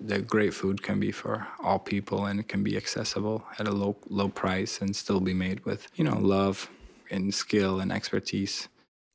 The 0.00 0.20
great 0.20 0.52
food 0.52 0.82
can 0.82 1.00
be 1.00 1.10
for 1.10 1.46
all 1.62 1.78
people 1.78 2.26
and 2.26 2.40
it 2.40 2.48
can 2.48 2.62
be 2.62 2.76
accessible 2.76 3.44
at 3.58 3.66
a 3.66 3.72
low 3.72 3.96
low 4.08 4.28
price 4.28 4.80
and 4.80 4.94
still 4.94 5.20
be 5.20 5.34
made 5.34 5.64
with, 5.64 5.88
you 5.94 6.04
know, 6.04 6.18
love 6.18 6.68
and 7.10 7.32
skill 7.32 7.80
and 7.80 7.90
expertise. 7.92 8.68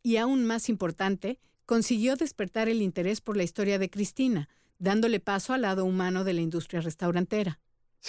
Y 0.04 0.18
aún 0.18 0.46
más 0.46 0.70
importante, 0.70 1.40
consiguió 1.66 2.16
despertar 2.16 2.68
el 2.70 2.82
interés 2.82 3.22
por 3.22 3.38
la 3.38 3.44
historia 3.44 3.78
de 3.78 3.90
Cristina, 3.90 4.50
dándole 4.80 5.20
paso 5.20 5.54
al 5.54 5.62
lado 5.62 5.86
humano 5.86 6.24
de 6.24 6.34
la 6.34 6.42
industria 6.42 6.82
restaurantera. 6.82 7.60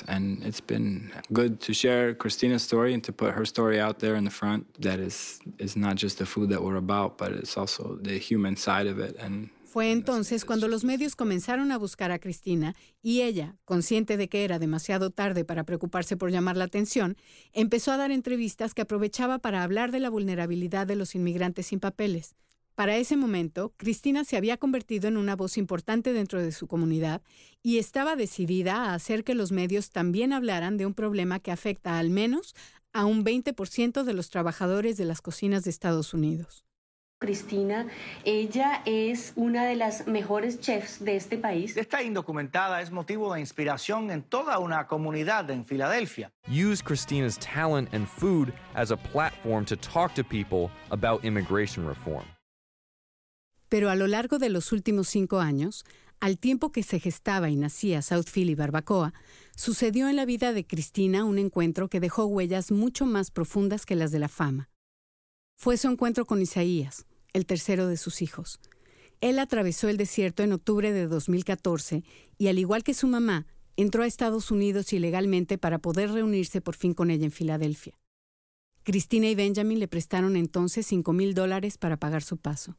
And 0.09 0.43
it's 0.43 0.63
been 0.63 1.13
good 1.35 1.61
to 1.61 1.75
share 1.75 2.15
Christina's 2.15 2.63
story 2.63 2.95
and 2.95 3.05
to 3.05 3.13
put 3.13 3.35
her 3.35 3.45
story 3.45 3.79
out 3.79 3.99
there 3.99 4.17
in 4.17 4.25
the 4.25 4.31
front. 4.31 4.65
That 4.81 4.99
is, 4.99 5.39
is 5.59 5.77
not 5.77 5.97
just 5.97 6.19
the 6.19 6.25
food 6.25 6.49
that 6.49 6.63
we're 6.63 6.77
about, 6.79 7.19
but 7.19 7.33
it's 7.33 7.59
also 7.59 7.99
the 8.01 8.19
human 8.19 8.57
side 8.57 8.87
of 8.87 8.99
it. 8.99 9.17
And 9.21 9.51
Fue 9.73 9.91
entonces 9.91 10.45
cuando 10.45 10.69
los 10.69 10.85
medios 10.85 11.17
comenzaron 11.17 11.73
a 11.73 11.79
buscar 11.79 12.13
a 12.13 12.19
Cristina 12.19 12.77
y 13.01 13.23
ella, 13.23 13.57
consciente 13.65 14.19
de 14.19 14.29
que 14.29 14.45
era 14.45 14.59
demasiado 14.59 15.09
tarde 15.09 15.47
para 15.47 15.65
preocuparse 15.65 16.15
por 16.15 16.31
llamar 16.31 16.59
la 16.59 16.65
atención, 16.65 17.17
empezó 17.55 17.91
a 17.91 17.97
dar 17.97 18.11
entrevistas 18.11 18.75
que 18.75 18.83
aprovechaba 18.83 19.39
para 19.39 19.63
hablar 19.63 19.91
de 19.91 20.01
la 20.01 20.11
vulnerabilidad 20.11 20.87
de 20.87 20.97
los 20.97 21.15
inmigrantes 21.15 21.69
sin 21.69 21.81
papeles. 21.81 22.37
Para 22.75 22.99
ese 22.99 23.17
momento, 23.17 23.73
Cristina 23.79 24.25
se 24.25 24.37
había 24.37 24.59
convertido 24.59 25.09
en 25.09 25.17
una 25.17 25.37
voz 25.37 25.57
importante 25.57 26.13
dentro 26.13 26.43
de 26.43 26.53
su 26.53 26.67
comunidad 26.67 27.23
y 27.63 27.79
estaba 27.79 28.15
decidida 28.15 28.75
a 28.75 28.95
hacer 28.95 29.25
que 29.25 29.35
los 29.35 29.53
medios 29.53 29.89
también 29.89 30.35
hablaran 30.35 30.77
de 30.77 30.85
un 30.85 30.93
problema 30.93 31.41
que 31.41 31.51
afecta 31.51 31.99
al 31.99 32.11
menos 32.11 32.55
a 32.93 33.07
un 33.07 33.25
20% 33.25 34.03
de 34.03 34.13
los 34.13 34.29
trabajadores 34.29 34.99
de 34.99 35.07
las 35.07 35.23
cocinas 35.23 35.65
de 35.65 35.71
Estados 35.71 36.13
Unidos. 36.13 36.67
Cristina, 37.23 37.87
ella 38.25 38.83
es 38.85 39.33
una 39.37 39.65
de 39.65 39.77
las 39.77 40.09
mejores 40.09 40.59
chefs 40.59 41.05
de 41.05 41.15
este 41.15 41.39
país. 41.39 41.77
Esta 41.77 42.03
indocumentada 42.03 42.83
es 42.83 42.91
motivo 42.91 43.33
de 43.33 43.39
inspiración 43.39 44.11
en 44.11 44.23
toda 44.23 44.59
una 44.59 44.89
comunidad 44.89 45.49
en 45.51 45.65
Filadelfia. 45.65 46.33
Use 46.49 46.83
Christina's 46.83 47.39
talent 47.39 47.95
and 47.95 48.09
food 48.09 48.53
as 48.75 48.91
a 48.91 48.97
platform 48.97 49.65
to 49.65 49.77
talk 49.77 50.13
to 50.15 50.25
people 50.25 50.69
about 50.91 51.25
immigration 51.25 51.87
reform. 51.87 52.25
Pero 53.69 53.89
a 53.89 53.95
lo 53.95 54.09
largo 54.09 54.39
de 54.39 54.49
los 54.49 54.73
últimos 54.73 55.09
cinco 55.09 55.39
años, 55.39 55.85
al 56.19 56.39
tiempo 56.39 56.73
que 56.73 56.83
se 56.83 56.99
gestaba 56.99 57.51
y 57.51 57.57
nacía 57.57 58.03
South 58.03 58.27
Philly 58.33 58.57
Barbacoa, 58.57 59.15
sucedió 59.55 60.09
en 60.09 60.17
la 60.17 60.25
vida 60.25 60.53
de 60.53 60.67
Cristina 60.67 61.25
un 61.25 61.39
encuentro 61.39 61.89
que 61.89 62.01
dejó 62.01 62.27
huellas 62.27 62.73
mucho 62.73 63.07
más 63.07 63.31
profundas 63.31 63.87
que 63.87 63.95
las 63.95 64.11
de 64.11 64.19
la 64.19 64.29
fama. 64.29 64.69
Fue 65.57 65.77
su 65.77 65.89
encuentro 65.89 66.27
con 66.27 66.43
Isaías, 66.43 67.07
el 67.33 67.47
tercero 67.47 67.87
de 67.87 67.97
sus 67.97 68.23
hijos. 68.23 68.61
Él 69.21 69.39
atravesó 69.39 69.89
el 69.89 69.97
desierto 69.97 70.43
en 70.43 70.53
octubre 70.53 70.93
de 70.93 71.07
2014 71.07 72.03
y, 72.39 72.49
al 72.49 72.59
igual 72.59 72.83
que 72.83 72.95
su 72.95 73.07
mamá, 73.07 73.47
entró 73.77 74.03
a 74.03 74.07
Estados 74.07 74.51
Unidos 74.51 74.93
ilegalmente 74.93 75.59
para 75.59 75.79
poder 75.79 76.11
reunirse 76.11 76.61
por 76.61 76.75
fin 76.75 76.95
con 76.95 77.11
ella 77.11 77.25
en 77.25 77.31
Filadelfia. 77.31 77.99
Cristina 78.83 79.29
y 79.29 79.35
Benjamin 79.35 79.79
le 79.79 79.87
prestaron 79.87 80.35
entonces 80.37 80.87
5 80.87 81.13
mil 81.13 81.35
dólares 81.35 81.79
para 81.79 81.97
pagar 81.97 82.23
su 82.23 82.37
paso. 82.37 82.77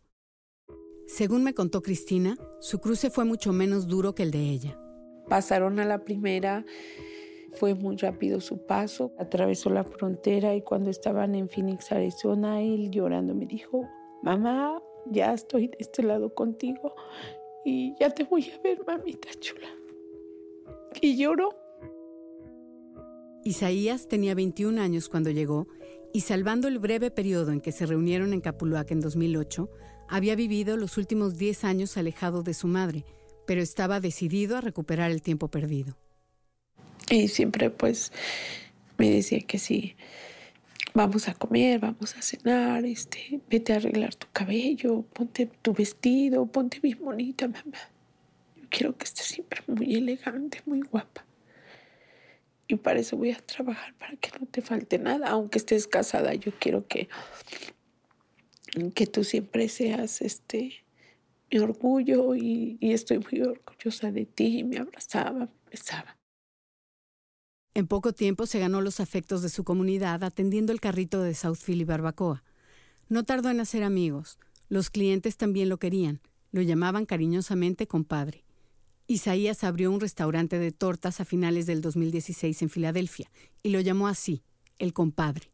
Según 1.08 1.44
me 1.44 1.54
contó 1.54 1.82
Cristina, 1.82 2.38
su 2.60 2.80
cruce 2.80 3.10
fue 3.10 3.24
mucho 3.24 3.54
menos 3.54 3.88
duro 3.88 4.14
que 4.14 4.24
el 4.24 4.32
de 4.32 4.50
ella. 4.50 4.80
Pasaron 5.30 5.80
a 5.80 5.86
la 5.86 6.04
primera, 6.04 6.66
fue 7.54 7.74
muy 7.74 7.96
rápido 7.98 8.42
su 8.42 8.66
paso, 8.66 9.14
atravesó 9.18 9.70
la 9.70 9.84
frontera 9.84 10.56
y 10.56 10.62
cuando 10.62 10.90
estaban 10.90 11.36
en 11.36 11.48
Phoenix, 11.48 11.92
Arizona, 11.92 12.62
él 12.62 12.90
llorando 12.92 13.34
me 13.34 13.46
dijo, 13.46 13.88
mamá, 14.24 14.82
ya 15.12 15.34
estoy 15.34 15.68
de 15.68 15.77
este 15.80 16.01
lado 16.01 16.34
contigo 16.34 16.96
y 17.65 17.96
ya 18.00 18.10
te 18.10 18.24
voy 18.24 18.50
a 18.50 18.62
ver, 18.62 18.80
mamita 18.86 19.30
chula. 19.39 19.68
Y 21.01 21.18
lloró. 21.18 21.56
Isaías 23.44 24.08
tenía 24.08 24.34
21 24.36 24.82
años 24.82 25.10
cuando 25.10 25.30
llegó 25.30 25.68
y 26.13 26.22
salvando 26.22 26.68
el 26.68 26.80
breve 26.80 27.12
periodo 27.12 27.51
en 27.51 27.60
que 27.60 27.72
se 27.72 27.86
reunieron 27.86 28.34
en 28.34 28.42
Capuluac 28.42 28.92
en 28.92 29.01
2008, 29.01 29.70
había 30.08 30.36
vivido 30.36 30.77
los 30.77 30.98
últimos 30.98 31.38
10 31.38 31.63
años 31.65 31.98
alejado 31.98 32.44
de 32.44 32.53
su 32.53 32.68
madre, 32.68 33.03
pero 33.46 33.62
estaba 33.62 34.00
decidido 34.00 34.56
a 34.56 34.62
recuperar 34.62 35.12
el 35.12 35.22
tiempo 35.22 35.50
perdido. 35.50 35.98
Y 37.10 37.27
siempre 37.27 37.70
pues 37.70 38.13
me 38.98 39.10
decía 39.10 39.39
que 39.42 39.60
sí, 39.60 39.96
vamos 40.94 41.28
a 41.28 41.34
comer, 41.34 41.80
vamos 41.80 42.16
a 42.16 42.22
cenar, 42.22 42.86
este, 42.86 43.42
vete 43.50 43.74
a 43.74 43.78
arreglar 43.78 44.16
tu 44.16 44.28
cabello, 44.32 45.02
ponte 45.14 45.48
tu 45.62 45.74
vestido, 45.74 46.46
ponte 46.46 46.80
bien 46.80 47.00
bonita, 47.00 47.48
mamá. 47.48 47.80
Yo 48.56 48.64
quiero 48.70 48.96
que 48.98 49.06
estés 49.06 49.26
siempre 49.26 49.62
muy 49.68 49.96
elegante, 49.96 50.62
muy 50.66 50.82
guapa. 50.82 51.26
Y 52.68 52.76
para 52.76 53.00
eso 53.00 53.18
voy 53.18 53.32
a 53.32 53.38
trabajar, 53.38 53.94
para 53.96 54.16
que 54.16 54.32
no 54.40 54.46
te 54.46 54.62
falte 54.62 54.98
nada, 55.00 55.28
aunque 55.30 55.58
estés 55.58 55.88
casada. 55.88 56.34
Yo 56.36 56.52
quiero 56.60 56.88
que, 56.88 57.10
que 58.96 59.08
tú 59.08 59.24
siempre 59.24 59.68
seas 59.70 60.22
este, 60.22 60.86
mi 61.52 61.60
orgullo 61.60 62.36
y, 62.36 62.78
y 62.80 62.94
estoy 62.94 63.20
muy 63.20 63.42
orgullosa 63.42 64.12
de 64.12 64.26
ti. 64.26 64.64
Me 64.64 64.78
abrazaba, 64.78 65.32
me 65.32 65.50
besaba. 65.70 66.18
En 67.75 67.88
poco 67.88 68.13
tiempo 68.13 68.46
se 68.46 68.60
ganó 68.60 68.82
los 68.82 69.00
afectos 69.00 69.42
de 69.42 69.50
su 69.50 69.63
comunidad 69.63 70.24
atendiendo 70.24 70.72
el 70.72 70.80
carrito 70.80 71.22
de 71.22 71.34
South 71.34 71.58
Philly 71.58 71.86
Barbacoa. 71.86 72.44
No 73.10 73.24
tardó 73.24 73.50
en 73.50 73.60
hacer 73.60 73.84
amigos. 73.84 74.38
Los 74.70 74.92
clientes 74.92 75.38
también 75.38 75.70
lo 75.70 75.77
querían. 75.77 76.22
Lo 76.51 76.62
llamaban 76.62 77.06
cariñosamente 77.06 77.88
compadre. 77.88 78.46
Isaías 79.08 79.63
abrió 79.63 79.92
un 79.92 80.00
restaurante 80.00 80.60
de 80.60 80.72
tortas 80.72 81.20
a 81.20 81.25
finales 81.25 81.65
del 81.65 81.82
2016 81.82 82.62
en 82.62 82.70
Filadelfia 82.70 83.32
y 83.63 83.70
lo 83.70 83.82
llamó 83.82 84.08
así, 84.08 84.44
el 84.77 84.94
compadre. 84.94 85.51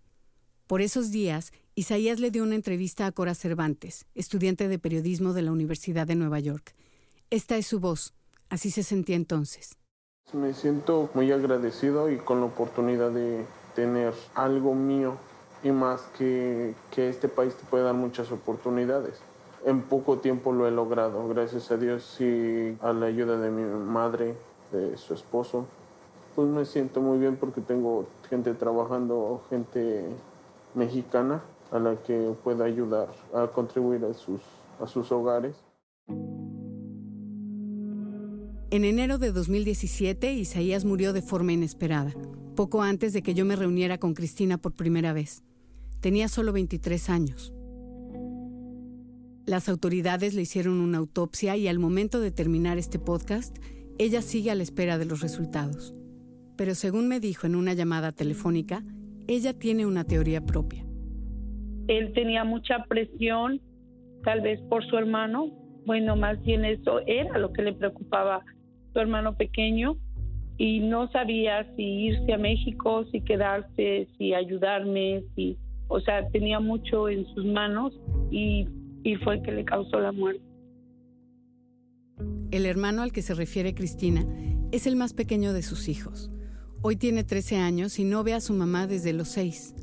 Por 0.68 0.82
esos 0.82 1.10
días, 1.10 1.52
Isaías 1.74 2.20
le 2.20 2.32
dio 2.32 2.44
una 2.44 2.56
entrevista 2.56 3.08
a 3.08 3.12
Cora 3.14 3.34
Cervantes, 3.34 4.06
estudiante 4.14 4.68
de 4.68 4.78
periodismo 4.78 5.34
de 5.34 5.42
la 5.42 5.52
Universidad 5.52 6.06
de 6.06 6.16
Nueva 6.16 6.40
York. 6.40 6.76
Esta 7.30 7.58
es 7.58 7.66
su 7.66 7.80
voz. 7.80 8.14
Así 8.50 8.70
se 8.70 8.84
sentía 8.84 9.16
entonces. 9.16 9.79
Me 10.32 10.54
siento 10.54 11.10
muy 11.16 11.32
agradecido 11.32 12.12
y 12.12 12.18
con 12.18 12.40
la 12.42 12.46
oportunidad 12.46 13.10
de 13.10 13.46
tener 13.74 14.14
algo 14.36 14.76
mío 14.76 15.16
y 15.64 15.72
más 15.72 16.04
que, 16.20 16.76
que 16.92 17.10
este 17.10 17.28
país 17.28 17.56
te 17.56 17.66
puede 17.66 17.86
dar 17.86 17.96
muchas 17.96 18.32
oportunidades. 18.32 19.20
En 19.66 19.82
poco 19.82 20.20
tiempo 20.20 20.54
lo 20.54 20.68
he 20.68 20.72
logrado, 20.72 21.28
gracias 21.28 21.72
a 21.72 21.78
Dios 21.78 22.22
y 22.22 22.78
a 22.80 22.94
la 22.94 23.08
ayuda 23.08 23.38
de 23.38 23.50
mi 23.50 23.64
madre, 23.64 24.36
de 24.72 24.96
su 24.98 25.16
esposo. 25.16 25.66
Pues 26.36 26.48
me 26.48 26.64
siento 26.66 27.02
muy 27.02 27.18
bien 27.18 27.36
porque 27.36 27.62
tengo 27.62 28.06
gente 28.30 28.54
trabajando, 28.54 29.42
gente 29.50 30.06
mexicana 30.76 31.42
a 31.72 31.80
la 31.80 31.96
que 31.96 32.36
pueda 32.44 32.66
ayudar 32.66 33.08
a 33.34 33.48
contribuir 33.48 34.06
a 34.06 34.14
sus, 34.14 34.42
a 34.80 34.86
sus 34.86 35.12
hogares. 35.12 35.56
En 38.72 38.86
enero 38.86 39.18
de 39.18 39.32
2017, 39.32 40.32
Isaías 40.34 40.86
murió 40.86 41.12
de 41.12 41.24
forma 41.24 41.54
inesperada, 41.54 42.14
poco 42.56 42.84
antes 42.84 43.14
de 43.14 43.24
que 43.24 43.34
yo 43.34 43.44
me 43.44 43.56
reuniera 43.56 43.98
con 43.98 44.14
Cristina 44.14 44.60
por 44.60 44.76
primera 44.76 45.12
vez. 45.12 45.44
Tenía 46.02 46.28
solo 46.28 46.54
23 46.54 47.10
años. 47.10 47.52
Las 49.48 49.70
autoridades 49.70 50.36
le 50.36 50.44
hicieron 50.44 50.82
una 50.82 51.00
autopsia 51.00 51.58
y 51.58 51.68
al 51.68 51.80
momento 51.80 52.20
de 52.20 52.30
terminar 52.30 52.78
este 52.78 53.00
podcast, 53.00 53.58
ella 53.98 54.22
sigue 54.22 54.52
a 54.52 54.56
la 54.56 54.62
espera 54.62 55.00
de 55.00 55.06
los 55.06 55.22
resultados. 55.22 55.96
Pero 56.56 56.76
según 56.76 57.08
me 57.08 57.20
dijo 57.20 57.48
en 57.48 57.56
una 57.56 57.74
llamada 57.74 58.12
telefónica, 58.12 58.84
ella 59.28 59.58
tiene 59.58 59.88
una 59.88 60.04
teoría 60.04 60.46
propia. 60.46 60.86
Él 61.88 62.14
tenía 62.14 62.44
mucha 62.44 62.84
presión, 62.88 63.62
tal 64.24 64.42
vez 64.42 64.62
por 64.70 64.86
su 64.86 64.96
hermano. 64.96 65.48
Bueno, 65.88 66.16
más 66.16 66.40
bien 66.44 66.66
eso 66.66 67.00
era 67.08 67.40
lo 67.40 67.52
que 67.52 67.64
le 67.64 67.74
preocupaba 67.74 68.46
su 68.94 69.00
hermano 69.00 69.36
pequeño 69.36 69.98
y 70.58 70.80
no 70.80 71.10
sabía 71.12 71.66
si 71.76 71.84
irse 71.84 72.34
a 72.34 72.38
México, 72.38 73.06
si 73.12 73.22
quedarse, 73.22 74.08
si 74.18 74.34
ayudarme, 74.34 75.24
si, 75.36 75.58
o 75.88 76.00
sea, 76.02 76.28
tenía 76.30 76.60
mucho 76.60 77.08
en 77.08 77.26
sus 77.34 77.46
manos 77.46 77.94
y, 78.30 78.68
y 79.04 79.16
fue 79.18 79.42
que 79.42 79.52
le 79.52 79.64
causó 79.64 80.00
la 80.00 80.12
muerte. 80.12 80.44
El 82.52 82.66
hermano 82.66 83.04
al 83.04 83.12
que 83.12 83.22
se 83.22 83.34
refiere 83.36 83.74
Cristina 83.74 84.26
es 84.72 84.86
el 84.86 84.96
más 84.96 85.14
pequeño 85.14 85.54
de 85.54 85.62
sus 85.62 85.88
hijos. 85.88 86.30
Hoy 86.82 86.96
tiene 86.96 87.24
13 87.24 87.58
años 87.58 88.00
y 88.00 88.04
no 88.04 88.24
ve 88.24 88.34
a 88.34 88.42
su 88.42 88.54
mamá 88.54 88.88
desde 88.88 89.14
los 89.14 89.30
6. 89.30 89.76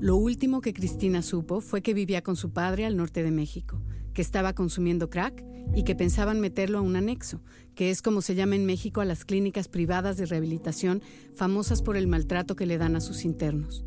Lo 0.00 0.16
último 0.16 0.60
que 0.60 0.72
Cristina 0.72 1.22
supo 1.22 1.60
fue 1.60 1.82
que 1.82 1.94
vivía 1.94 2.22
con 2.22 2.36
su 2.36 2.52
padre 2.52 2.86
al 2.86 2.96
norte 2.96 3.22
de 3.22 3.30
México, 3.30 3.82
que 4.18 4.22
estaba 4.22 4.52
consumiendo 4.52 5.10
crack 5.10 5.44
y 5.76 5.84
que 5.84 5.94
pensaban 5.94 6.40
meterlo 6.40 6.78
a 6.78 6.80
un 6.80 6.96
anexo, 6.96 7.40
que 7.76 7.90
es 7.90 8.02
como 8.02 8.20
se 8.20 8.34
llama 8.34 8.56
en 8.56 8.66
México 8.66 9.00
a 9.00 9.04
las 9.04 9.24
clínicas 9.24 9.68
privadas 9.68 10.16
de 10.16 10.26
rehabilitación 10.26 11.02
famosas 11.36 11.82
por 11.82 11.96
el 11.96 12.08
maltrato 12.08 12.56
que 12.56 12.66
le 12.66 12.78
dan 12.78 12.96
a 12.96 13.00
sus 13.00 13.24
internos. 13.24 13.84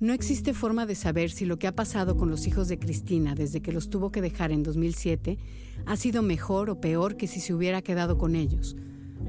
No 0.00 0.12
existe 0.12 0.54
forma 0.54 0.86
de 0.86 0.96
saber 0.96 1.30
si 1.30 1.44
lo 1.44 1.60
que 1.60 1.68
ha 1.68 1.76
pasado 1.76 2.16
con 2.16 2.30
los 2.30 2.48
hijos 2.48 2.66
de 2.66 2.80
Cristina 2.80 3.36
desde 3.36 3.62
que 3.62 3.70
los 3.70 3.90
tuvo 3.90 4.10
que 4.10 4.22
dejar 4.22 4.50
en 4.50 4.64
2007 4.64 5.38
ha 5.86 5.96
sido 5.96 6.22
mejor 6.22 6.68
o 6.68 6.80
peor 6.80 7.16
que 7.16 7.28
si 7.28 7.38
se 7.38 7.54
hubiera 7.54 7.80
quedado 7.80 8.18
con 8.18 8.34
ellos. 8.34 8.74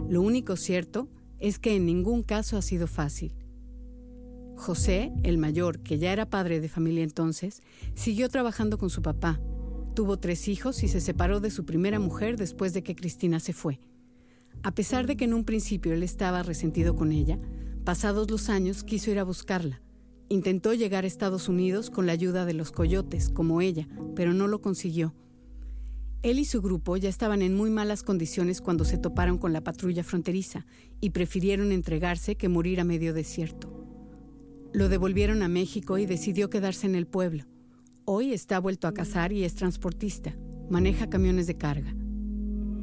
Lo 0.09 0.23
único 0.23 0.55
cierto 0.55 1.07
es 1.37 1.59
que 1.59 1.75
en 1.75 1.85
ningún 1.85 2.23
caso 2.23 2.57
ha 2.57 2.63
sido 2.63 2.87
fácil. 2.87 3.38
José, 4.59 5.13
el 5.23 5.37
mayor, 5.37 5.79
que 5.79 5.97
ya 5.97 6.11
era 6.11 6.29
padre 6.29 6.59
de 6.59 6.67
familia 6.67 7.03
entonces, 7.03 7.61
siguió 7.95 8.27
trabajando 8.27 8.77
con 8.77 8.89
su 8.89 9.01
papá. 9.01 9.39
Tuvo 9.95 10.17
tres 10.17 10.49
hijos 10.49 10.83
y 10.83 10.89
se 10.89 10.99
separó 10.99 11.39
de 11.39 11.49
su 11.49 11.65
primera 11.65 11.97
mujer 11.97 12.37
después 12.37 12.73
de 12.73 12.83
que 12.83 12.93
Cristina 12.93 13.39
se 13.39 13.53
fue. 13.53 13.79
A 14.61 14.75
pesar 14.75 15.07
de 15.07 15.15
que 15.15 15.25
en 15.25 15.33
un 15.33 15.45
principio 15.45 15.93
él 15.93 16.03
estaba 16.03 16.43
resentido 16.43 16.95
con 16.95 17.13
ella, 17.13 17.39
pasados 17.85 18.29
los 18.29 18.49
años 18.49 18.83
quiso 18.83 19.09
ir 19.09 19.19
a 19.19 19.23
buscarla. 19.23 19.81
Intentó 20.27 20.73
llegar 20.73 21.05
a 21.05 21.07
Estados 21.07 21.47
Unidos 21.47 21.89
con 21.89 22.05
la 22.05 22.11
ayuda 22.11 22.45
de 22.45 22.53
los 22.53 22.71
coyotes, 22.71 23.29
como 23.29 23.61
ella, 23.61 23.87
pero 24.13 24.33
no 24.33 24.47
lo 24.47 24.61
consiguió. 24.61 25.15
Él 26.21 26.37
y 26.37 26.43
su 26.43 26.61
grupo 26.61 26.97
ya 26.97 27.07
estaban 27.07 27.41
en 27.41 27.55
muy 27.55 27.69
malas 27.69 28.03
condiciones 28.03 28.59
cuando 28.59 28.83
se 28.83 28.97
toparon 28.97 29.37
con 29.37 29.53
la 29.53 29.61
patrulla 29.61 30.03
fronteriza 30.03 30.65
y 30.99 31.11
prefirieron 31.11 31.71
entregarse 31.71 32.35
que 32.35 32.49
morir 32.49 32.81
a 32.81 32.83
medio 32.83 33.13
desierto. 33.13 33.78
Lo 34.71 34.87
devolvieron 34.87 35.41
a 35.41 35.47
México 35.47 35.97
y 35.97 36.05
decidió 36.05 36.49
quedarse 36.51 36.85
en 36.85 36.93
el 36.93 37.07
pueblo. 37.07 37.45
Hoy 38.05 38.33
está 38.33 38.59
vuelto 38.59 38.87
a 38.87 38.93
casar 38.93 39.31
y 39.31 39.43
es 39.43 39.55
transportista. 39.55 40.35
Maneja 40.69 41.09
camiones 41.09 41.47
de 41.47 41.57
carga. 41.57 41.95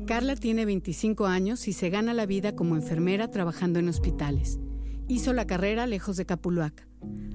Carla 0.07 0.35
tiene 0.35 0.65
25 0.65 1.27
años 1.27 1.69
y 1.69 1.73
se 1.73 1.91
gana 1.91 2.13
la 2.13 2.27
vida 2.27 2.57
como 2.57 2.75
enfermera 2.75 3.31
trabajando 3.31 3.79
en 3.79 3.89
hospitales. 3.89 4.59
Hizo 5.07 5.33
la 5.33 5.47
carrera 5.47 5.87
lejos 5.87 6.17
de 6.17 6.27
Capuluac. 6.27 6.89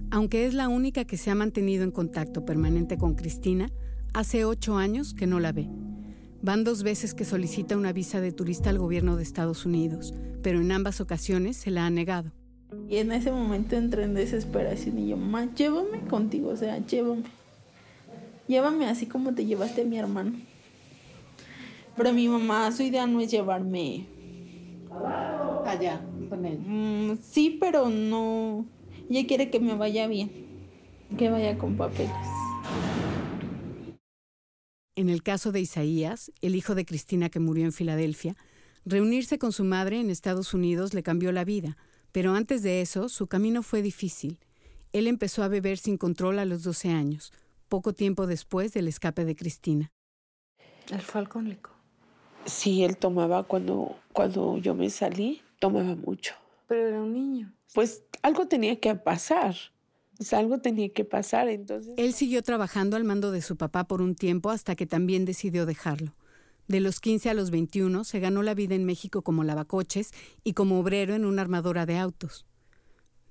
Aunque 0.09 0.45
es 0.45 0.53
la 0.53 0.67
única 0.67 1.05
que 1.05 1.15
se 1.15 1.31
ha 1.31 1.35
mantenido 1.35 1.85
en 1.85 1.91
contacto 1.91 2.43
permanente 2.43 2.97
con 2.97 3.15
Cristina, 3.15 3.71
hace 4.13 4.43
ocho 4.43 4.75
años 4.75 5.13
que 5.13 5.27
no 5.27 5.39
la 5.39 5.53
ve. 5.53 5.69
Van 6.41 6.65
dos 6.65 6.83
veces 6.83 7.13
que 7.13 7.23
solicita 7.23 7.77
una 7.77 7.93
visa 7.93 8.19
de 8.19 8.33
turista 8.33 8.69
al 8.69 8.79
gobierno 8.79 9.15
de 9.15 9.23
Estados 9.23 9.65
Unidos, 9.65 10.13
pero 10.43 10.59
en 10.59 10.73
ambas 10.73 10.99
ocasiones 10.99 11.55
se 11.55 11.71
la 11.71 11.85
ha 11.85 11.89
negado. 11.89 12.33
Y 12.89 12.97
en 12.97 13.11
ese 13.11 13.31
momento 13.31 13.75
entré 13.75 14.03
en 14.03 14.13
desesperación 14.13 14.99
y 14.99 15.09
yo, 15.09 15.17
mamá, 15.17 15.53
llévame 15.53 16.01
contigo, 16.09 16.49
o 16.49 16.57
sea, 16.57 16.77
llévame. 16.85 17.23
Llévame 18.47 18.85
así 18.85 19.05
como 19.05 19.33
te 19.33 19.45
llevaste 19.45 19.81
a 19.81 19.85
mi 19.85 19.97
hermano. 19.97 20.33
Pero 21.95 22.13
mi 22.13 22.27
mamá, 22.27 22.71
su 22.71 22.83
idea 22.83 23.07
no 23.07 23.21
es 23.21 23.31
llevarme 23.31 24.07
allá 25.65 26.01
con 26.29 26.45
él. 26.45 26.59
Mm, 26.59 27.17
sí, 27.21 27.57
pero 27.59 27.89
no. 27.89 28.65
Ella 29.09 29.27
quiere 29.27 29.49
que 29.49 29.59
me 29.59 29.75
vaya 29.75 30.07
bien, 30.07 30.31
que 31.17 31.29
vaya 31.29 31.57
con 31.57 31.75
papeles. 31.77 32.11
En 34.95 35.09
el 35.09 35.23
caso 35.23 35.51
de 35.51 35.61
Isaías, 35.61 36.31
el 36.41 36.55
hijo 36.55 36.75
de 36.75 36.85
Cristina 36.85 37.29
que 37.29 37.39
murió 37.39 37.65
en 37.65 37.71
Filadelfia, 37.71 38.35
reunirse 38.85 39.37
con 39.37 39.51
su 39.51 39.63
madre 39.63 39.99
en 39.99 40.09
Estados 40.09 40.53
Unidos 40.53 40.93
le 40.93 41.03
cambió 41.03 41.31
la 41.31 41.45
vida, 41.45 41.77
pero 42.11 42.33
antes 42.33 42.63
de 42.63 42.81
eso 42.81 43.09
su 43.09 43.27
camino 43.27 43.63
fue 43.63 43.81
difícil. 43.81 44.39
Él 44.93 45.07
empezó 45.07 45.43
a 45.43 45.47
beber 45.47 45.77
sin 45.77 45.97
control 45.97 46.39
a 46.39 46.45
los 46.45 46.63
12 46.63 46.89
años, 46.89 47.31
poco 47.69 47.93
tiempo 47.93 48.27
después 48.27 48.73
del 48.73 48.87
escape 48.87 49.25
de 49.25 49.35
Cristina. 49.35 49.91
¿Él 50.91 51.01
fue 51.01 51.21
alcohólico? 51.21 51.71
Sí, 52.45 52.83
él 52.83 52.97
tomaba 52.97 53.43
cuando, 53.43 53.95
cuando 54.11 54.57
yo 54.57 54.75
me 54.75 54.89
salí, 54.89 55.41
tomaba 55.59 55.95
mucho. 55.95 56.33
Pero 56.67 56.87
era 56.87 57.01
un 57.01 57.13
niño. 57.13 57.53
Pues 57.73 58.03
algo 58.21 58.47
tenía 58.47 58.79
que 58.79 58.95
pasar. 58.95 59.55
Pues 60.17 60.33
algo 60.33 60.59
tenía 60.59 60.89
que 60.89 61.05
pasar, 61.05 61.47
entonces... 61.47 61.93
Él 61.97 62.13
siguió 62.13 62.43
trabajando 62.43 62.97
al 62.97 63.03
mando 63.03 63.31
de 63.31 63.41
su 63.41 63.57
papá 63.57 63.85
por 63.85 64.01
un 64.01 64.15
tiempo 64.15 64.49
hasta 64.49 64.75
que 64.75 64.85
también 64.85 65.25
decidió 65.25 65.65
dejarlo. 65.65 66.13
De 66.67 66.79
los 66.79 66.99
15 66.99 67.29
a 67.29 67.33
los 67.33 67.51
21 67.51 68.03
se 68.03 68.19
ganó 68.19 68.43
la 68.43 68.53
vida 68.53 68.75
en 68.75 68.85
México 68.85 69.21
como 69.21 69.43
lavacoches 69.43 70.11
y 70.43 70.53
como 70.53 70.79
obrero 70.79 71.15
en 71.15 71.25
una 71.25 71.41
armadora 71.41 71.85
de 71.85 71.97
autos. 71.97 72.45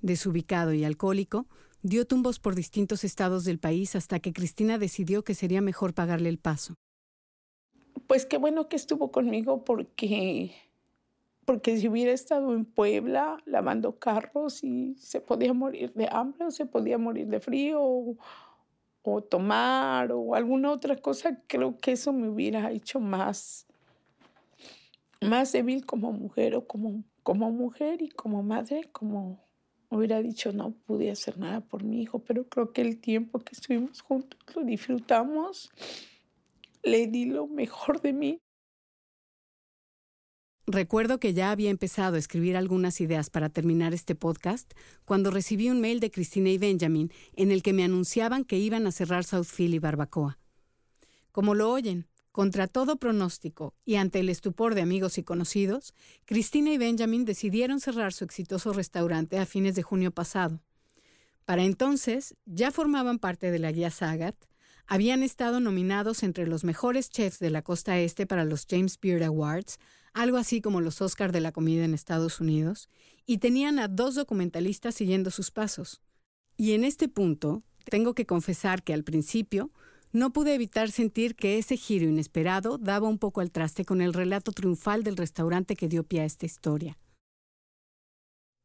Desubicado 0.01 0.73
y 0.73 0.83
alcohólico, 0.83 1.47
dio 1.81 2.05
tumbos 2.05 2.39
por 2.39 2.55
distintos 2.55 3.03
estados 3.03 3.43
del 3.43 3.59
país 3.59 3.95
hasta 3.95 4.19
que 4.19 4.33
Cristina 4.33 4.77
decidió 4.77 5.23
que 5.23 5.33
sería 5.33 5.61
mejor 5.61 5.93
pagarle 5.93 6.29
el 6.29 6.37
paso. 6.37 6.75
Pues 8.07 8.25
qué 8.25 8.37
bueno 8.37 8.67
que 8.67 8.75
estuvo 8.75 9.11
conmigo 9.11 9.63
porque 9.63 10.53
porque 11.45 11.77
si 11.77 11.87
hubiera 11.87 12.11
estado 12.11 12.53
en 12.53 12.65
Puebla 12.65 13.41
lavando 13.45 13.97
carros 13.97 14.63
y 14.63 14.95
se 14.95 15.21
podía 15.21 15.53
morir 15.53 15.91
de 15.93 16.07
hambre 16.11 16.45
o 16.45 16.51
se 16.51 16.65
podía 16.65 16.97
morir 16.97 17.27
de 17.27 17.39
frío 17.39 17.81
tomar 19.29 20.11
o 20.11 20.35
alguna 20.35 20.71
otra 20.71 20.95
cosa, 20.95 21.41
creo 21.47 21.77
que 21.77 21.93
eso 21.93 22.13
me 22.13 22.29
hubiera 22.29 22.71
hecho 22.71 22.99
más, 22.99 23.67
más 25.21 25.51
débil 25.51 25.85
como 25.85 26.11
mujer 26.11 26.55
o 26.55 26.67
como, 26.67 27.03
como 27.23 27.51
mujer 27.51 28.01
y 28.01 28.09
como 28.09 28.43
madre, 28.43 28.89
como 28.91 29.43
hubiera 29.89 30.21
dicho 30.21 30.51
no 30.53 30.71
pude 30.71 31.11
hacer 31.11 31.37
nada 31.37 31.61
por 31.61 31.83
mi 31.83 32.01
hijo, 32.01 32.19
pero 32.19 32.47
creo 32.47 32.71
que 32.71 32.81
el 32.81 32.99
tiempo 32.99 33.39
que 33.39 33.53
estuvimos 33.53 34.01
juntos 34.01 34.39
lo 34.55 34.63
disfrutamos, 34.63 35.69
le 36.83 37.07
di 37.07 37.25
lo 37.25 37.47
mejor 37.47 38.01
de 38.01 38.13
mí. 38.13 38.41
Recuerdo 40.67 41.19
que 41.19 41.33
ya 41.33 41.51
había 41.51 41.71
empezado 41.71 42.15
a 42.15 42.19
escribir 42.19 42.55
algunas 42.55 43.01
ideas 43.01 43.29
para 43.29 43.49
terminar 43.49 43.93
este 43.93 44.13
podcast 44.13 44.71
cuando 45.05 45.31
recibí 45.31 45.69
un 45.69 45.81
mail 45.81 45.99
de 45.99 46.11
Cristina 46.11 46.49
y 46.49 46.57
Benjamin 46.57 47.11
en 47.35 47.51
el 47.51 47.63
que 47.63 47.73
me 47.73 47.83
anunciaban 47.83 48.45
que 48.45 48.59
iban 48.59 48.85
a 48.85 48.91
cerrar 48.91 49.23
Southfield 49.23 49.73
y 49.73 49.79
Barbacoa. 49.79 50.37
Como 51.31 51.55
lo 51.55 51.71
oyen, 51.71 52.07
contra 52.31 52.67
todo 52.67 52.97
pronóstico 52.97 53.73
y 53.85 53.95
ante 53.95 54.19
el 54.19 54.29
estupor 54.29 54.75
de 54.75 54.81
amigos 54.81 55.17
y 55.17 55.23
conocidos, 55.23 55.93
Cristina 56.25 56.71
y 56.71 56.77
Benjamin 56.77 57.25
decidieron 57.25 57.79
cerrar 57.79 58.13
su 58.13 58.23
exitoso 58.23 58.71
restaurante 58.71 59.39
a 59.39 59.45
fines 59.45 59.75
de 59.75 59.83
junio 59.83 60.11
pasado. 60.11 60.61
Para 61.45 61.63
entonces 61.63 62.35
ya 62.45 62.71
formaban 62.71 63.17
parte 63.17 63.51
de 63.51 63.59
la 63.59 63.71
guía 63.71 63.89
Sagat, 63.89 64.35
habían 64.85 65.23
estado 65.23 65.59
nominados 65.59 66.23
entre 66.23 66.47
los 66.47 66.63
mejores 66.63 67.09
chefs 67.09 67.39
de 67.39 67.49
la 67.49 67.61
costa 67.61 67.99
este 67.99 68.25
para 68.27 68.45
los 68.45 68.65
James 68.69 68.99
Beard 69.01 69.23
Awards, 69.23 69.79
algo 70.13 70.37
así 70.37 70.61
como 70.61 70.81
los 70.81 71.01
Oscars 71.01 71.33
de 71.33 71.41
la 71.41 71.51
comida 71.51 71.85
en 71.85 71.93
Estados 71.93 72.39
Unidos, 72.39 72.89
y 73.25 73.37
tenían 73.37 73.79
a 73.79 73.87
dos 73.87 74.15
documentalistas 74.15 74.95
siguiendo 74.95 75.31
sus 75.31 75.51
pasos. 75.51 76.01
Y 76.57 76.73
en 76.73 76.83
este 76.83 77.07
punto, 77.07 77.63
tengo 77.89 78.13
que 78.13 78.25
confesar 78.25 78.83
que 78.83 78.93
al 78.93 79.03
principio 79.03 79.71
no 80.11 80.33
pude 80.33 80.53
evitar 80.53 80.91
sentir 80.91 81.35
que 81.35 81.57
ese 81.57 81.77
giro 81.77 82.05
inesperado 82.05 82.77
daba 82.77 83.07
un 83.07 83.17
poco 83.17 83.41
al 83.41 83.51
traste 83.51 83.85
con 83.85 84.01
el 84.01 84.13
relato 84.13 84.51
triunfal 84.51 85.03
del 85.03 85.17
restaurante 85.17 85.75
que 85.75 85.87
dio 85.87 86.03
pie 86.03 86.21
a 86.21 86.25
esta 86.25 86.45
historia. 86.45 86.97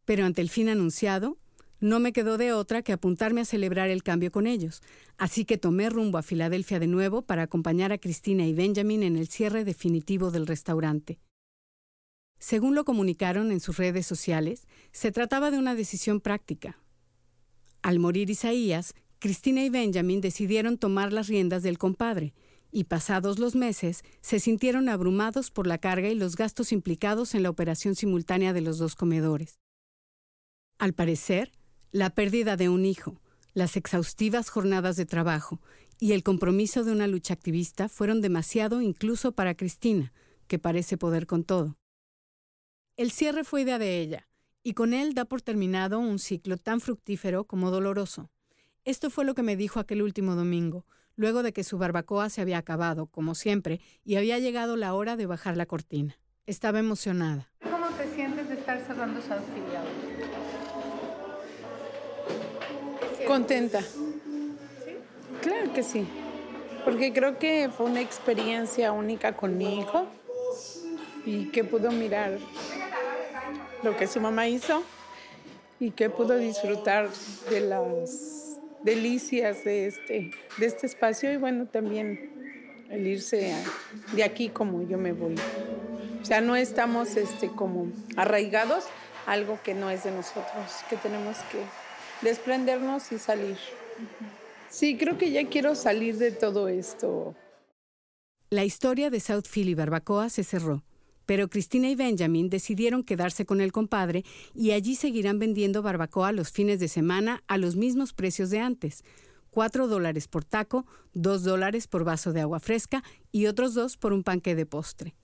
Pero 0.04 0.24
ante 0.24 0.40
el 0.40 0.50
fin 0.50 0.68
anunciado, 0.68 1.38
no 1.78 2.00
me 2.00 2.12
quedó 2.12 2.38
de 2.38 2.52
otra 2.52 2.82
que 2.82 2.92
apuntarme 2.92 3.42
a 3.42 3.44
celebrar 3.44 3.90
el 3.90 4.02
cambio 4.02 4.32
con 4.32 4.46
ellos, 4.46 4.82
así 5.18 5.44
que 5.44 5.58
tomé 5.58 5.90
rumbo 5.90 6.18
a 6.18 6.22
Filadelfia 6.22 6.78
de 6.80 6.86
nuevo 6.86 7.22
para 7.22 7.42
acompañar 7.42 7.92
a 7.92 7.98
Cristina 7.98 8.46
y 8.46 8.54
Benjamin 8.54 9.02
en 9.02 9.16
el 9.16 9.28
cierre 9.28 9.64
definitivo 9.64 10.30
del 10.30 10.46
restaurante. 10.46 11.18
Según 12.38 12.74
lo 12.74 12.84
comunicaron 12.84 13.50
en 13.50 13.60
sus 13.60 13.76
redes 13.76 14.06
sociales, 14.06 14.66
se 14.92 15.12
trataba 15.12 15.50
de 15.50 15.58
una 15.58 15.74
decisión 15.74 16.20
práctica. 16.20 16.78
Al 17.82 17.98
morir 17.98 18.30
Isaías, 18.30 18.94
Cristina 19.18 19.64
y 19.64 19.70
Benjamin 19.70 20.20
decidieron 20.20 20.78
tomar 20.78 21.12
las 21.12 21.28
riendas 21.28 21.62
del 21.62 21.78
compadre, 21.78 22.34
y 22.70 22.84
pasados 22.84 23.38
los 23.38 23.54
meses 23.54 24.02
se 24.20 24.40
sintieron 24.40 24.88
abrumados 24.88 25.50
por 25.50 25.66
la 25.66 25.78
carga 25.78 26.08
y 26.08 26.14
los 26.14 26.36
gastos 26.36 26.72
implicados 26.72 27.34
en 27.34 27.42
la 27.42 27.50
operación 27.50 27.94
simultánea 27.94 28.52
de 28.52 28.60
los 28.60 28.78
dos 28.78 28.96
comedores. 28.96 29.58
Al 30.78 30.92
parecer, 30.92 31.52
la 31.90 32.10
pérdida 32.10 32.56
de 32.56 32.68
un 32.68 32.84
hijo, 32.84 33.20
las 33.54 33.76
exhaustivas 33.76 34.50
jornadas 34.50 34.96
de 34.96 35.06
trabajo 35.06 35.60
y 35.98 36.12
el 36.12 36.22
compromiso 36.22 36.84
de 36.84 36.92
una 36.92 37.06
lucha 37.06 37.32
activista 37.32 37.88
fueron 37.88 38.20
demasiado 38.20 38.82
incluso 38.82 39.32
para 39.32 39.54
Cristina, 39.54 40.12
que 40.46 40.58
parece 40.58 40.98
poder 40.98 41.26
con 41.26 41.44
todo. 41.44 41.78
El 42.96 43.10
cierre 43.10 43.44
fue 43.44 43.60
idea 43.60 43.78
de 43.78 44.00
ella, 44.00 44.26
y 44.62 44.72
con 44.72 44.94
él 44.94 45.12
da 45.12 45.26
por 45.26 45.42
terminado 45.42 45.98
un 45.98 46.18
ciclo 46.18 46.56
tan 46.56 46.80
fructífero 46.80 47.44
como 47.44 47.70
doloroso. 47.70 48.30
Esto 48.86 49.10
fue 49.10 49.26
lo 49.26 49.34
que 49.34 49.42
me 49.42 49.54
dijo 49.54 49.80
aquel 49.80 50.00
último 50.00 50.34
domingo, 50.34 50.86
luego 51.14 51.42
de 51.42 51.52
que 51.52 51.62
su 51.62 51.76
barbacoa 51.76 52.30
se 52.30 52.40
había 52.40 52.56
acabado, 52.56 53.04
como 53.08 53.34
siempre, 53.34 53.82
y 54.02 54.16
había 54.16 54.38
llegado 54.38 54.76
la 54.76 54.94
hora 54.94 55.16
de 55.16 55.26
bajar 55.26 55.58
la 55.58 55.66
cortina. 55.66 56.18
Estaba 56.46 56.78
emocionada. 56.78 57.52
¿Cómo 57.70 57.86
te 57.98 58.14
sientes 58.14 58.48
de 58.48 58.54
estar 58.54 58.80
cerrando 58.86 59.18
afiliado? 59.18 59.88
Contenta. 63.26 63.82
Claro 65.42 65.70
que 65.74 65.82
sí, 65.82 66.06
porque 66.86 67.12
creo 67.12 67.38
que 67.38 67.68
fue 67.76 67.84
una 67.84 68.00
experiencia 68.00 68.92
única 68.92 69.36
con 69.36 69.58
mi 69.58 69.80
hijo 69.80 70.06
y 71.26 71.50
que 71.50 71.62
pudo 71.62 71.90
mirar 71.90 72.38
lo 73.86 73.96
que 73.96 74.08
su 74.08 74.20
mamá 74.20 74.48
hizo 74.48 74.82
y 75.78 75.92
que 75.92 76.10
pudo 76.10 76.36
disfrutar 76.36 77.08
de 77.50 77.60
las 77.60 78.58
delicias 78.82 79.64
de 79.64 79.86
este, 79.86 80.32
de 80.58 80.66
este 80.66 80.86
espacio 80.86 81.32
y 81.32 81.36
bueno, 81.36 81.66
también 81.66 82.84
el 82.90 83.06
irse 83.06 83.54
de 84.12 84.24
aquí 84.24 84.48
como 84.48 84.82
yo 84.82 84.98
me 84.98 85.12
voy. 85.12 85.36
O 86.20 86.24
sea, 86.24 86.40
no 86.40 86.56
estamos 86.56 87.16
este, 87.16 87.48
como 87.48 87.92
arraigados 88.16 88.86
a 89.26 89.32
algo 89.32 89.60
que 89.62 89.74
no 89.74 89.88
es 89.88 90.02
de 90.02 90.10
nosotros, 90.10 90.72
que 90.90 90.96
tenemos 90.96 91.36
que 91.52 91.58
desprendernos 92.22 93.12
y 93.12 93.20
salir. 93.20 93.56
Sí, 94.68 94.96
creo 94.98 95.16
que 95.16 95.30
ya 95.30 95.46
quiero 95.48 95.76
salir 95.76 96.16
de 96.18 96.32
todo 96.32 96.66
esto. 96.66 97.36
La 98.50 98.64
historia 98.64 99.10
de 99.10 99.20
South 99.20 99.46
Philly 99.48 99.74
Barbacoa 99.74 100.28
se 100.28 100.42
cerró, 100.42 100.82
pero 101.26 101.50
Cristina 101.50 101.90
y 101.90 101.96
Benjamin 101.96 102.48
decidieron 102.48 103.02
quedarse 103.02 103.44
con 103.44 103.60
el 103.60 103.72
compadre 103.72 104.24
y 104.54 104.70
allí 104.70 104.94
seguirán 104.94 105.38
vendiendo 105.38 105.82
barbacoa 105.82 106.32
los 106.32 106.50
fines 106.50 106.80
de 106.80 106.88
semana 106.88 107.42
a 107.48 107.58
los 107.58 107.76
mismos 107.76 108.12
precios 108.12 108.48
de 108.50 108.60
antes. 108.60 109.04
Cuatro 109.50 109.88
dólares 109.88 110.28
por 110.28 110.44
taco, 110.44 110.86
dos 111.12 111.42
dólares 111.42 111.88
por 111.88 112.04
vaso 112.04 112.32
de 112.32 112.40
agua 112.40 112.60
fresca 112.60 113.02
y 113.32 113.46
otros 113.46 113.74
dos 113.74 113.96
por 113.96 114.12
un 114.12 114.22
panque 114.22 114.54
de 114.54 114.66
postre. 114.66 115.14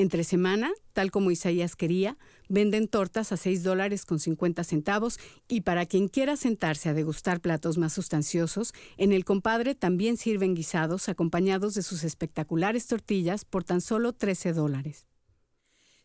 Entre 0.00 0.24
semana, 0.24 0.72
tal 0.94 1.10
como 1.10 1.30
Isaías 1.30 1.76
quería, 1.76 2.16
venden 2.48 2.88
tortas 2.88 3.32
a 3.32 3.36
6 3.36 3.62
dólares 3.62 4.06
con 4.06 4.18
50 4.18 4.64
centavos 4.64 5.18
y 5.46 5.60
para 5.60 5.84
quien 5.84 6.08
quiera 6.08 6.36
sentarse 6.36 6.88
a 6.88 6.94
degustar 6.94 7.42
platos 7.42 7.76
más 7.76 7.92
sustanciosos, 7.92 8.72
en 8.96 9.12
el 9.12 9.26
compadre 9.26 9.74
también 9.74 10.16
sirven 10.16 10.54
guisados 10.54 11.10
acompañados 11.10 11.74
de 11.74 11.82
sus 11.82 12.02
espectaculares 12.02 12.86
tortillas 12.86 13.44
por 13.44 13.62
tan 13.62 13.82
solo 13.82 14.14
13 14.14 14.54
dólares. 14.54 15.09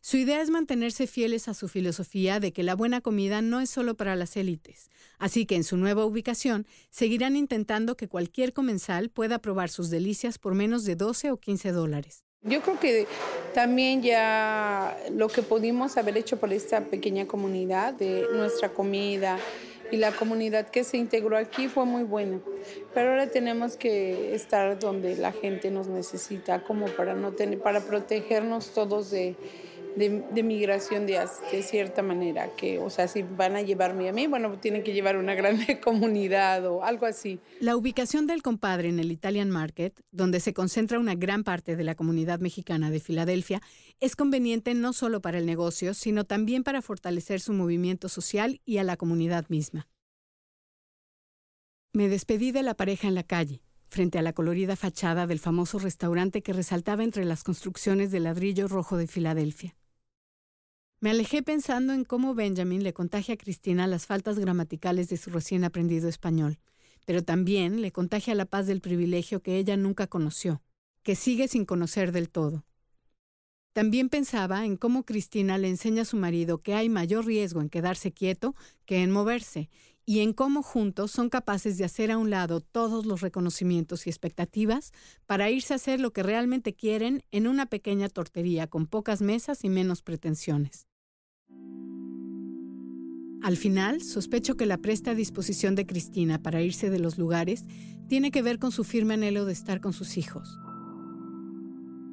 Su 0.08 0.18
idea 0.18 0.40
es 0.40 0.52
mantenerse 0.52 1.08
fieles 1.08 1.48
a 1.48 1.56
su 1.56 1.68
filosofía 1.68 2.40
de 2.40 2.54
que 2.54 2.62
la 2.62 2.76
buena 2.76 3.02
comida 3.02 3.42
no 3.42 3.60
es 3.60 3.72
solo 3.72 3.96
para 3.96 4.16
las 4.16 4.38
élites, 4.38 4.92
así 5.18 5.48
que 5.48 5.56
en 5.56 5.64
su 5.64 5.78
nueva 5.78 6.06
ubicación 6.06 6.68
seguirán 6.92 7.36
intentando 7.36 7.98
que 7.98 8.08
cualquier 8.08 8.54
comensal 8.54 9.10
pueda 9.10 9.40
probar 9.40 9.70
sus 9.70 9.90
delicias 9.90 10.38
por 10.38 10.54
menos 10.54 10.86
de 10.86 10.96
12 10.96 11.32
o 11.32 11.38
15 11.38 11.72
dólares. 11.72 12.24
Yo 12.44 12.62
creo 12.62 12.80
que 12.80 13.08
también 13.56 14.04
ya 14.04 14.96
lo 15.12 15.28
que 15.28 15.42
pudimos 15.42 15.98
haber 15.98 16.18
hecho 16.18 16.40
por 16.40 16.54
esta 16.54 16.82
pequeña 16.82 17.26
comunidad 17.26 17.96
de 17.96 18.28
nuestra 18.32 18.72
comida 18.72 19.40
y 19.92 19.98
la 19.98 20.12
comunidad 20.12 20.70
que 20.70 20.84
se 20.84 20.98
integró 20.98 21.36
aquí 21.36 21.68
fue 21.68 21.86
muy 21.86 22.04
buena. 22.04 22.40
Pero 22.94 23.10
ahora 23.10 23.28
tenemos 23.28 23.76
que 23.76 24.36
estar 24.36 24.78
donde 24.78 25.16
la 25.16 25.32
gente 25.32 25.72
nos 25.72 25.88
necesita 25.88 26.64
como 26.64 26.86
para 26.88 27.16
no 27.16 27.32
tener 27.32 27.60
para 27.60 27.82
protegernos 27.82 28.72
todos 28.72 29.10
de 29.10 29.36
de, 29.96 30.44
migración 30.44 31.06
de, 31.06 31.26
de, 31.52 31.64
cierta 31.64 32.02
manera, 32.02 32.54
que, 32.56 32.80
o 32.80 32.90
sea, 32.90 33.08
si 33.08 33.24
van 33.24 33.56
a 33.56 33.62
llevarme 33.62 34.10
a 34.10 34.14
mí, 34.14 34.28
bueno, 34.28 34.58
tienen 34.60 34.84
que 34.84 34.94
llevar 34.94 35.18
una 35.18 35.36
grande 35.36 35.80
comunidad 35.84 36.66
o 36.66 36.84
algo 36.84 37.06
así. 37.06 37.40
La 37.60 37.76
ubicación 37.76 38.28
del 38.28 38.42
compadre 38.42 38.90
en 38.90 39.00
el 39.00 39.12
Italian 39.12 39.50
Market, 39.50 40.00
donde 40.12 40.40
se 40.40 40.54
concentra 40.54 41.00
una 41.00 41.16
gran 41.16 41.44
parte 41.44 41.76
de 41.76 41.84
la 41.84 41.96
comunidad 41.96 42.40
mexicana 42.40 42.92
de 42.92 43.00
Filadelfia, 43.00 43.62
es 44.00 44.16
conveniente 44.16 44.74
no 44.74 44.94
solo 44.94 45.22
para 45.22 45.38
el 45.38 45.46
negocio, 45.46 45.94
sino 45.94 46.26
también 46.26 46.64
para 46.64 46.82
fortalecer 46.82 47.40
su 47.40 47.54
movimiento 47.54 48.10
social 48.10 48.62
y 48.66 48.78
a 48.78 48.84
la 48.84 48.98
comunidad 48.98 49.46
misma. 49.50 49.88
Me 51.94 52.10
despedí 52.10 52.52
de 52.52 52.64
la 52.64 52.74
pareja 52.74 53.08
en 53.08 53.16
la 53.16 53.24
calle 53.24 53.62
frente 53.88 54.20
a 54.20 54.22
la 54.22 54.34
colorida 54.34 54.76
fachada 54.76 55.26
del 55.26 55.40
famoso 55.40 55.80
restaurante 55.80 56.42
que 56.42 56.52
resaltaba 56.52 57.04
entre 57.04 57.24
las 57.24 57.46
construcciones 57.46 58.12
de 58.12 58.20
ladrillo 58.20 58.68
rojo 58.68 58.98
de 58.98 59.08
Filadelfia. 59.08 59.76
Me 61.02 61.10
alejé 61.10 61.44
pensando 61.44 61.94
en 61.94 62.06
cómo 62.06 62.34
Benjamin 62.36 62.84
le 62.84 62.94
contagia 62.94 63.36
a 63.36 63.38
Cristina 63.38 63.86
las 63.86 64.06
faltas 64.06 64.40
gramaticales 64.40 65.10
de 65.10 65.18
su 65.18 65.30
recién 65.30 65.64
aprendido 65.64 66.08
español, 66.08 66.58
pero 67.06 67.24
también 67.24 67.82
le 67.82 67.92
contagia 67.92 68.34
la 68.34 68.46
paz 68.46 68.66
del 68.66 68.82
privilegio 68.82 69.42
que 69.42 69.58
ella 69.58 69.78
nunca 69.78 70.08
conoció, 70.08 70.62
que 71.04 71.16
sigue 71.16 71.48
sin 71.48 71.66
conocer 71.66 72.12
del 72.12 72.30
todo. 72.30 72.66
También 73.74 74.08
pensaba 74.08 74.66
en 74.66 74.78
cómo 74.78 75.04
Cristina 75.04 75.58
le 75.58 75.68
enseña 75.68 76.04
a 76.04 76.06
su 76.06 76.16
marido 76.16 76.60
que 76.60 76.74
hay 76.74 76.88
mayor 76.88 77.26
riesgo 77.26 77.60
en 77.60 77.70
quedarse 77.70 78.14
quieto 78.14 78.56
que 78.86 79.04
en 79.04 79.12
moverse, 79.12 79.70
y 80.06 80.20
en 80.20 80.34
cómo 80.34 80.62
juntos 80.62 81.12
son 81.12 81.30
capaces 81.30 81.78
de 81.78 81.86
hacer 81.86 82.12
a 82.12 82.18
un 82.18 82.30
lado 82.30 82.62
todos 82.62 83.06
los 83.06 83.22
reconocimientos 83.22 84.06
y 84.06 84.10
expectativas 84.10 84.92
para 85.26 85.50
irse 85.50 85.74
a 85.74 85.78
hacer 85.78 86.00
lo 86.00 86.14
que 86.14 86.24
realmente 86.24 86.76
quieren 86.76 87.24
en 87.32 87.48
una 87.48 87.66
pequeña 87.66 88.08
tortería 88.10 88.68
con 88.68 88.86
pocas 88.86 89.22
mesas 89.22 89.64
y 89.64 89.70
menos 89.70 90.04
pretensiones. 90.04 90.88
Al 93.42 93.58
final, 93.58 94.02
sospecho 94.02 94.58
que 94.58 94.66
la 94.66 94.80
presta 94.80 95.14
disposición 95.14 95.76
de 95.76 95.86
Cristina 95.86 96.42
para 96.42 96.62
irse 96.62 96.90
de 96.90 97.00
los 97.00 97.18
lugares 97.18 97.66
tiene 98.08 98.32
que 98.32 98.42
ver 98.42 98.60
con 98.60 98.72
su 98.72 98.84
firme 98.84 99.16
anhelo 99.16 99.46
de 99.46 99.54
estar 99.54 99.82
con 99.82 99.94
sus 99.94 100.18
hijos. 100.18 100.60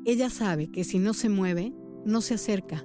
Ella 0.04 0.30
sabe 0.30 0.70
que 0.70 0.84
si 0.84 0.98
no 0.98 1.14
se 1.14 1.28
mueve, 1.28 1.72
no 2.04 2.20
se 2.20 2.34
acerca. 2.34 2.84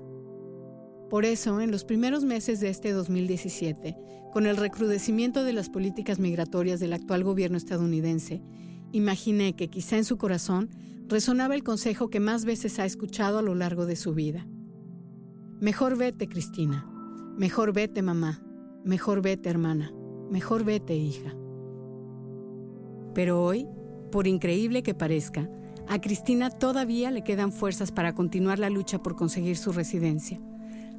Por 1.09 1.23
eso, 1.23 1.61
en 1.61 1.71
los 1.71 1.85
primeros 1.85 2.25
meses 2.25 2.59
de 2.59 2.69
este 2.69 2.91
2017, 2.91 3.97
con 4.33 4.45
el 4.45 4.57
recrudecimiento 4.57 5.43
de 5.43 5.53
las 5.53 5.69
políticas 5.69 6.19
migratorias 6.19 6.79
del 6.79 6.93
actual 6.93 7.23
gobierno 7.23 7.57
estadounidense, 7.57 8.41
imaginé 8.91 9.55
que 9.55 9.69
quizá 9.69 9.97
en 9.97 10.05
su 10.05 10.17
corazón 10.17 10.69
resonaba 11.07 11.55
el 11.55 11.63
consejo 11.63 12.09
que 12.09 12.19
más 12.19 12.43
veces 12.43 12.79
ha 12.79 12.85
escuchado 12.85 13.39
a 13.39 13.41
lo 13.41 13.55
largo 13.55 13.85
de 13.85 13.95
su 13.95 14.13
vida. 14.13 14.45
Mejor 15.59 15.97
vete, 15.97 16.27
Cristina. 16.27 16.85
Mejor 17.37 17.73
vete, 17.73 18.01
mamá. 18.01 18.41
Mejor 18.83 19.21
vete, 19.21 19.49
hermana. 19.49 19.91
Mejor 20.29 20.65
vete, 20.65 20.95
hija. 20.95 21.33
Pero 23.13 23.43
hoy, 23.43 23.67
por 24.11 24.27
increíble 24.27 24.83
que 24.83 24.93
parezca, 24.93 25.49
a 25.87 26.01
Cristina 26.01 26.49
todavía 26.49 27.11
le 27.11 27.23
quedan 27.23 27.53
fuerzas 27.53 27.91
para 27.91 28.13
continuar 28.13 28.59
la 28.59 28.69
lucha 28.69 29.01
por 29.01 29.15
conseguir 29.15 29.57
su 29.57 29.71
residencia. 29.71 30.41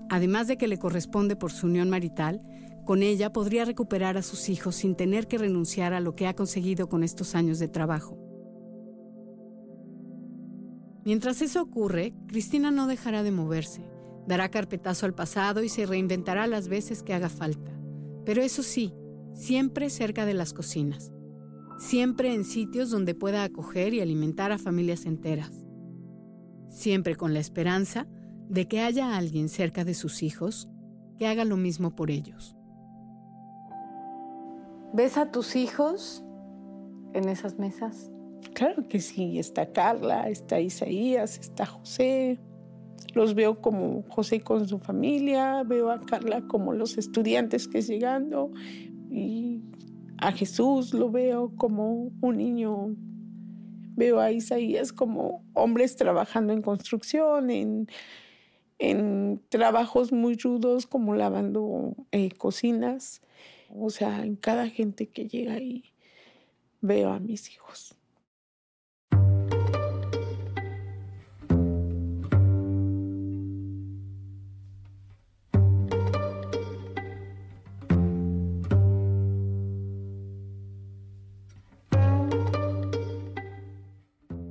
Además 0.08 0.46
de 0.48 0.56
que 0.56 0.68
le 0.68 0.78
corresponde 0.78 1.36
por 1.36 1.52
su 1.52 1.66
unión 1.66 1.90
marital, 1.90 2.42
con 2.84 3.02
ella 3.02 3.32
podría 3.32 3.64
recuperar 3.64 4.16
a 4.16 4.22
sus 4.22 4.48
hijos 4.48 4.76
sin 4.76 4.94
tener 4.94 5.28
que 5.28 5.38
renunciar 5.38 5.92
a 5.92 6.00
lo 6.00 6.14
que 6.14 6.26
ha 6.26 6.34
conseguido 6.34 6.88
con 6.88 7.02
estos 7.02 7.34
años 7.34 7.58
de 7.58 7.68
trabajo. 7.68 8.16
Mientras 11.04 11.42
eso 11.42 11.62
ocurre, 11.62 12.14
Cristina 12.26 12.70
no 12.70 12.86
dejará 12.86 13.22
de 13.22 13.30
moverse 13.30 13.82
Dará 14.28 14.50
carpetazo 14.50 15.06
al 15.06 15.14
pasado 15.14 15.62
y 15.62 15.70
se 15.70 15.86
reinventará 15.86 16.46
las 16.46 16.68
veces 16.68 17.02
que 17.02 17.14
haga 17.14 17.30
falta. 17.30 17.72
Pero 18.26 18.42
eso 18.42 18.62
sí, 18.62 18.92
siempre 19.32 19.88
cerca 19.88 20.26
de 20.26 20.34
las 20.34 20.52
cocinas. 20.52 21.10
Siempre 21.78 22.34
en 22.34 22.44
sitios 22.44 22.90
donde 22.90 23.14
pueda 23.14 23.42
acoger 23.42 23.94
y 23.94 24.02
alimentar 24.02 24.52
a 24.52 24.58
familias 24.58 25.06
enteras. 25.06 25.64
Siempre 26.68 27.16
con 27.16 27.32
la 27.32 27.40
esperanza 27.40 28.06
de 28.48 28.66
que 28.66 28.80
haya 28.80 29.16
alguien 29.16 29.48
cerca 29.48 29.84
de 29.84 29.94
sus 29.94 30.22
hijos 30.22 30.68
que 31.18 31.26
haga 31.26 31.44
lo 31.44 31.56
mismo 31.56 31.94
por 31.94 32.11
ellos. 32.11 32.56
¿Ves 34.92 35.18
a 35.18 35.30
tus 35.30 35.56
hijos 35.56 36.24
en 37.12 37.28
esas 37.28 37.58
mesas? 37.58 38.11
Claro 38.54 38.88
que 38.88 39.00
sí, 39.00 39.38
está 39.38 39.72
Carla, 39.72 40.28
está 40.28 40.61
Isaías, 40.61 41.38
está 41.38 41.66
José, 41.66 42.38
los 43.14 43.34
veo 43.34 43.61
como 43.61 44.04
José 44.08 44.40
con 44.40 44.66
su 44.66 44.78
familia, 44.78 45.62
veo 45.64 45.90
a 45.90 46.00
Carla 46.00 46.42
como 46.42 46.72
los 46.72 46.96
estudiantes 46.96 47.68
que 47.68 47.78
es 47.78 47.88
llegando 47.88 48.50
y 49.11 49.62
a 50.18 50.32
Jesús 50.32 50.94
lo 50.94 51.11
veo 51.11 51.54
como 51.56 52.11
un 52.20 52.37
niño 52.37 52.96
Veo 53.98 54.20
a 54.20 54.30
Isaías 54.30 54.92
como 54.92 55.44
hombres 55.54 55.96
trabajando 55.96 56.52
en 56.52 56.62
construcción, 56.62 57.50
en, 57.50 57.88
en 58.78 59.42
trabajos 59.48 60.12
muy 60.12 60.36
rudos 60.36 60.86
como 60.86 61.14
lavando 61.14 61.94
eh, 62.12 62.30
cocinas. 62.30 63.22
O 63.74 63.90
sea, 63.90 64.24
en 64.24 64.36
cada 64.36 64.68
gente 64.68 65.08
que 65.08 65.28
llega 65.28 65.54
ahí 65.54 65.84
veo 66.80 67.10
a 67.10 67.18
mis 67.18 67.50
hijos. 67.50 67.94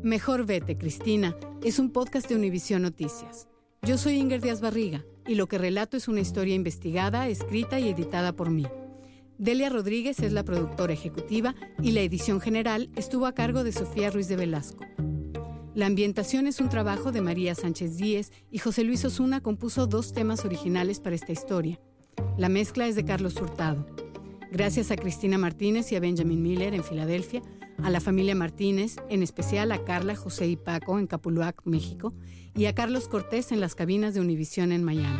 Mejor 0.04 0.46
vete, 0.46 0.78
Cristina, 0.78 1.36
es 1.62 1.80
un 1.80 1.92
podcast 1.92 2.30
de 2.30 2.36
Univisión 2.36 2.82
Noticias. 2.82 3.50
Yo 3.88 3.98
soy 3.98 4.18
Inger 4.18 4.42
Díaz 4.42 4.60
Barriga 4.60 5.06
y 5.26 5.36
lo 5.36 5.48
que 5.48 5.58
relato 5.58 5.96
es 5.96 6.10
una 6.10 6.20
historia 6.20 6.56
investigada, 6.56 7.30
escrita 7.30 7.80
y 7.80 7.88
editada 7.88 8.34
por 8.34 8.50
mí. 8.50 8.66
Delia 9.38 9.70
Rodríguez 9.70 10.20
es 10.20 10.34
la 10.34 10.44
productora 10.44 10.92
ejecutiva 10.92 11.56
y 11.82 11.92
la 11.92 12.02
edición 12.02 12.42
general 12.42 12.90
estuvo 12.98 13.28
a 13.28 13.32
cargo 13.32 13.64
de 13.64 13.72
Sofía 13.72 14.12
Ruiz 14.12 14.28
de 14.28 14.36
Velasco. 14.36 14.84
La 15.74 15.86
ambientación 15.86 16.48
es 16.48 16.60
un 16.60 16.68
trabajo 16.68 17.14
de 17.14 17.22
María 17.22 17.56
Sánchez 17.56 17.96
Díez 17.96 18.34
y 18.52 18.58
José 18.58 18.84
Luis 18.84 19.06
Osuna 19.06 19.40
compuso 19.40 19.88
dos 19.88 20.12
temas 20.12 20.44
originales 20.44 21.00
para 21.00 21.16
esta 21.16 21.32
historia. 21.32 21.80
La 22.38 22.50
mezcla 22.50 22.88
es 22.88 22.98
de 22.98 23.06
Carlos 23.06 23.38
Hurtado. 23.38 23.88
Gracias 24.52 24.92
a 24.92 24.98
Cristina 24.98 25.38
Martínez 25.38 25.94
y 25.94 25.96
a 25.96 26.02
Benjamin 26.02 26.42
Miller 26.42 26.74
en 26.74 26.84
Filadelfia 26.84 27.42
a 27.84 27.90
la 27.90 28.00
familia 28.00 28.36
Martínez, 28.36 28.98
en 29.10 29.24
especial 29.24 29.72
a 29.72 29.84
Carla, 29.84 30.16
José 30.16 30.48
y 30.48 30.56
Paco 30.56 31.00
en 31.00 31.08
Capuluac, 31.08 31.62
México, 31.66 32.14
y 32.56 32.66
a 32.66 32.76
Carlos 32.76 33.08
Cortés 33.08 33.52
en 33.52 33.60
las 33.60 33.76
cabinas 33.76 34.14
de 34.14 34.22
Univisión 34.22 34.72
en 34.72 34.84
Miami. 34.84 35.20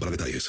para 0.00 0.10
detalles. 0.10 0.46